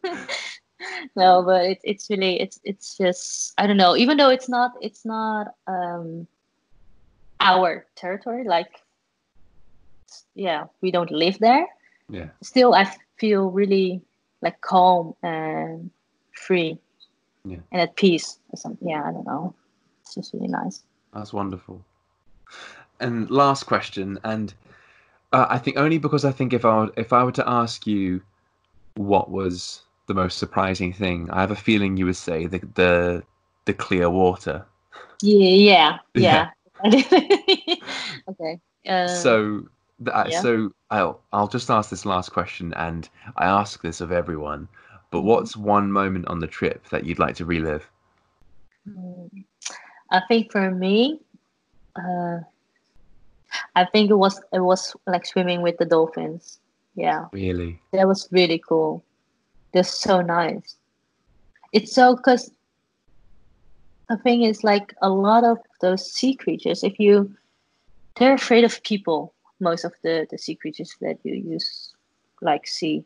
No 1.16 1.42
but 1.42 1.64
it, 1.64 1.78
it's 1.82 2.10
really 2.10 2.40
it's 2.40 2.60
it's 2.64 2.96
just 2.98 3.54
i 3.56 3.66
don't 3.66 3.78
know. 3.78 3.96
Even 3.96 4.16
though 4.18 4.30
it's 4.30 4.48
not 4.48 4.72
it's 4.82 5.04
not 5.04 5.54
um 5.66 6.26
our 7.40 7.86
territory 7.96 8.44
like 8.44 8.80
yeah 10.34 10.64
we 10.82 10.90
don't 10.90 11.10
live 11.10 11.38
there. 11.38 11.66
Yeah. 12.10 12.28
still 12.42 12.74
i 12.74 12.84
feel 13.16 13.50
really 13.50 14.02
like 14.42 14.60
calm 14.60 15.14
and 15.22 15.90
free 16.34 16.78
Yeah. 17.44 17.58
and 17.72 17.80
at 17.80 17.96
peace 17.96 18.38
or 18.50 18.56
something 18.56 18.88
yeah 18.88 19.02
i 19.08 19.12
don't 19.12 19.26
know 19.26 19.54
it's 20.02 20.14
just 20.14 20.32
really 20.34 20.48
nice 20.48 20.82
That's 21.14 21.32
wonderful. 21.32 21.84
And 23.00 23.30
last 23.30 23.64
question, 23.66 24.18
and 24.24 24.54
uh, 25.32 25.46
I 25.48 25.58
think 25.58 25.76
only 25.76 25.98
because 25.98 26.24
I 26.24 26.32
think 26.32 26.52
if 26.52 26.64
I 26.64 26.76
were, 26.76 26.92
if 26.96 27.12
I 27.12 27.24
were 27.24 27.32
to 27.32 27.48
ask 27.48 27.86
you 27.86 28.20
what 28.96 29.30
was 29.30 29.82
the 30.06 30.14
most 30.14 30.38
surprising 30.38 30.92
thing, 30.92 31.28
I 31.30 31.40
have 31.40 31.50
a 31.50 31.56
feeling 31.56 31.96
you 31.96 32.06
would 32.06 32.16
say 32.16 32.46
the 32.46 32.60
the, 32.74 33.22
the 33.64 33.74
clear 33.74 34.10
water. 34.10 34.64
Yeah, 35.22 35.48
yeah, 35.48 35.98
yeah. 36.14 36.50
okay. 38.28 38.60
Uh, 38.86 39.06
so, 39.06 39.62
th- 40.04 40.30
yeah. 40.30 40.40
so 40.40 40.70
I'll 40.90 41.20
I'll 41.32 41.48
just 41.48 41.70
ask 41.70 41.90
this 41.90 42.06
last 42.06 42.30
question, 42.32 42.72
and 42.74 43.08
I 43.36 43.46
ask 43.46 43.82
this 43.82 44.00
of 44.00 44.12
everyone. 44.12 44.68
But 45.14 45.22
what's 45.22 45.56
one 45.56 45.92
moment 45.92 46.26
on 46.26 46.40
the 46.40 46.48
trip 46.48 46.88
that 46.88 47.06
you'd 47.06 47.20
like 47.20 47.36
to 47.36 47.44
relive? 47.44 47.88
Mm, 48.88 49.44
I 50.10 50.20
think 50.26 50.50
for 50.50 50.72
me, 50.72 51.20
uh, 51.94 52.38
I 53.76 53.84
think 53.84 54.10
it 54.10 54.16
was 54.16 54.42
it 54.52 54.58
was 54.58 54.96
like 55.06 55.24
swimming 55.24 55.62
with 55.62 55.78
the 55.78 55.84
dolphins. 55.84 56.58
Yeah, 56.96 57.26
Really? 57.30 57.78
that 57.92 58.08
was 58.08 58.26
really 58.32 58.58
cool. 58.58 59.04
They're 59.72 59.84
so 59.84 60.20
nice. 60.20 60.74
It's 61.72 61.94
so 61.94 62.16
because 62.16 62.50
the 64.08 64.16
thing 64.16 64.42
is 64.42 64.64
like 64.64 64.96
a 65.00 65.10
lot 65.10 65.44
of 65.44 65.58
those 65.80 66.10
sea 66.12 66.34
creatures. 66.34 66.82
If 66.82 66.98
you, 66.98 67.32
they're 68.16 68.34
afraid 68.34 68.64
of 68.64 68.82
people. 68.82 69.32
Most 69.60 69.84
of 69.84 69.92
the 70.02 70.26
the 70.28 70.38
sea 70.38 70.56
creatures 70.56 70.96
that 71.00 71.18
you 71.22 71.34
use 71.34 71.94
like 72.42 72.66
see. 72.66 73.04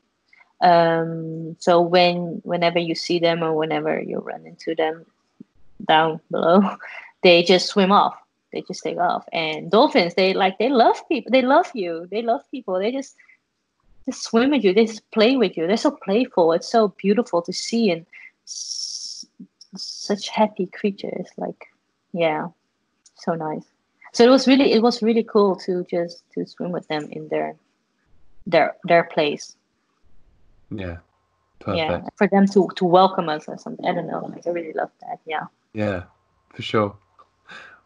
Um, 0.60 1.56
so 1.58 1.80
when 1.80 2.40
whenever 2.44 2.78
you 2.78 2.94
see 2.94 3.18
them 3.18 3.42
or 3.42 3.54
whenever 3.54 4.00
you 4.00 4.18
run 4.18 4.46
into 4.46 4.74
them 4.74 5.06
down 5.86 6.20
below, 6.30 6.76
they 7.22 7.42
just 7.42 7.68
swim 7.68 7.92
off. 7.92 8.16
They 8.52 8.62
just 8.62 8.82
take 8.82 8.98
off. 8.98 9.24
And 9.32 9.70
dolphins, 9.70 10.14
they 10.14 10.34
like 10.34 10.58
they 10.58 10.68
love 10.70 10.96
people. 11.08 11.30
They 11.30 11.42
love 11.42 11.70
you. 11.74 12.08
They 12.10 12.22
love 12.22 12.40
people. 12.50 12.78
They 12.78 12.92
just 12.92 13.14
just 14.06 14.22
swim 14.24 14.50
with 14.50 14.64
you. 14.64 14.72
They 14.72 14.86
just 14.86 15.08
play 15.10 15.36
with 15.36 15.56
you. 15.56 15.66
They're 15.66 15.76
so 15.76 15.90
playful. 15.90 16.52
It's 16.52 16.70
so 16.70 16.88
beautiful 16.88 17.42
to 17.42 17.52
see 17.52 17.90
and 17.90 18.06
s- 18.46 19.26
such 19.76 20.28
happy 20.30 20.66
creatures. 20.66 21.26
Like, 21.36 21.66
yeah, 22.12 22.48
so 23.16 23.34
nice. 23.34 23.64
So 24.12 24.24
it 24.24 24.30
was 24.30 24.48
really 24.48 24.72
it 24.72 24.82
was 24.82 25.02
really 25.02 25.24
cool 25.24 25.56
to 25.56 25.84
just 25.90 26.22
to 26.32 26.46
swim 26.46 26.72
with 26.72 26.88
them 26.88 27.04
in 27.10 27.28
their 27.28 27.54
their 28.46 28.76
their 28.84 29.04
place. 29.04 29.54
Yeah. 30.70 30.98
Perfect. 31.60 32.04
Yeah, 32.04 32.08
for 32.16 32.28
them 32.28 32.46
to 32.48 32.68
to 32.76 32.84
welcome 32.84 33.28
us 33.28 33.48
or 33.48 33.58
something. 33.58 33.84
I 33.84 33.92
don't 33.92 34.06
know. 34.06 34.24
Like 34.26 34.46
I 34.46 34.50
really 34.50 34.72
love 34.72 34.90
that. 35.00 35.18
Yeah. 35.26 35.46
Yeah, 35.72 36.04
for 36.54 36.62
sure. 36.62 36.96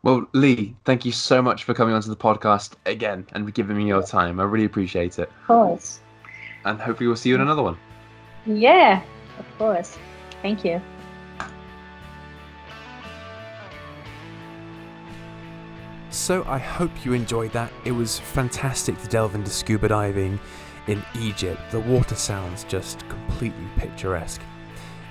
Well, 0.02 0.26
Lee, 0.32 0.74
thank 0.84 1.04
you 1.04 1.12
so 1.12 1.40
much 1.40 1.64
for 1.64 1.74
coming 1.74 1.94
onto 1.94 2.08
the 2.08 2.16
podcast 2.16 2.72
again 2.86 3.26
and 3.32 3.44
for 3.44 3.52
giving 3.52 3.76
me 3.76 3.86
your 3.86 4.02
time. 4.02 4.40
I 4.40 4.44
really 4.44 4.64
appreciate 4.64 5.18
it. 5.18 5.28
Of 5.28 5.46
course. 5.46 6.00
And 6.64 6.80
hopefully 6.80 7.06
we'll 7.06 7.16
see 7.16 7.28
you 7.28 7.36
in 7.36 7.40
another 7.40 7.62
one. 7.62 7.78
Yeah, 8.46 9.02
of 9.38 9.46
course. 9.58 9.96
Thank 10.42 10.64
you. 10.64 10.82
So 16.10 16.44
I 16.44 16.58
hope 16.58 17.04
you 17.04 17.14
enjoyed 17.14 17.52
that. 17.52 17.72
It 17.84 17.92
was 17.92 18.18
fantastic 18.18 19.00
to 19.00 19.08
delve 19.08 19.34
into 19.34 19.50
scuba 19.50 19.88
diving 19.88 20.38
in 20.86 21.02
Egypt. 21.18 21.60
The 21.70 21.80
water 21.80 22.14
sounds 22.14 22.64
just 22.64 23.08
completely 23.08 23.66
picturesque. 23.76 24.42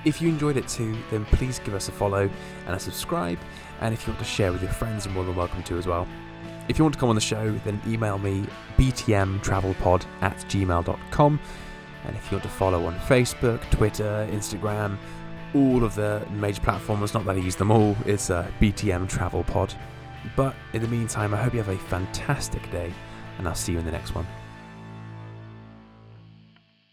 If 0.04 0.22
you 0.22 0.30
enjoyed 0.30 0.58
it 0.58 0.68
too, 0.68 0.98
then 1.12 1.26
please 1.26 1.60
give 1.60 1.74
us 1.74 1.88
a 1.88 1.92
follow 1.92 2.30
and 2.66 2.76
a 2.76 2.80
subscribe. 2.80 3.40
And 3.82 3.94
if 3.94 4.06
you 4.06 4.14
want 4.14 4.20
to 4.20 4.30
share 4.30 4.52
with 4.52 4.62
your 4.62 4.72
friends, 4.72 5.06
you're 5.06 5.14
more 5.14 5.24
than 5.24 5.36
welcome 5.36 5.64
to 5.64 5.78
as 5.78 5.88
well. 5.88 6.08
If 6.68 6.78
you 6.78 6.86
want 6.86 6.94
to 6.94 7.00
come 7.00 7.10
on 7.10 7.16
the 7.16 7.22
show, 7.22 7.52
then 7.66 7.82
email 7.88 8.18
me 8.18 8.46
btmtravelpod 8.78 10.06
at 10.22 10.38
gmail.com. 10.38 11.40
And 12.06 12.16
if 12.16 12.32
you 12.32 12.38
want 12.38 12.44
to 12.44 12.50
follow 12.50 12.86
on 12.86 12.96
Facebook, 13.02 13.62
Twitter, 13.70 14.28
Instagram, 14.32 14.98
all 15.54 15.84
of 15.84 15.96
the 15.96 16.26
major 16.32 16.62
platforms, 16.62 17.14
not 17.14 17.26
that 17.26 17.36
I 17.36 17.40
use 17.40 17.56
them 17.56 17.72
all, 17.72 17.96
it's 18.06 18.30
uh, 18.30 18.50
BTM 18.60 19.08
Travel 19.08 19.44
Pod. 19.44 19.74
But 20.36 20.56
in 20.74 20.82
the 20.82 20.88
meantime, 20.88 21.34
I 21.34 21.38
hope 21.38 21.54
you 21.54 21.60
have 21.60 21.70
a 21.70 21.78
fantastic 21.78 22.70
day, 22.72 22.94
and 23.38 23.48
I'll 23.48 23.56
see 23.56 23.74
you 23.74 23.80
in 23.80 23.86
the 23.86 23.92
next 23.92 24.16
one. 24.16 24.26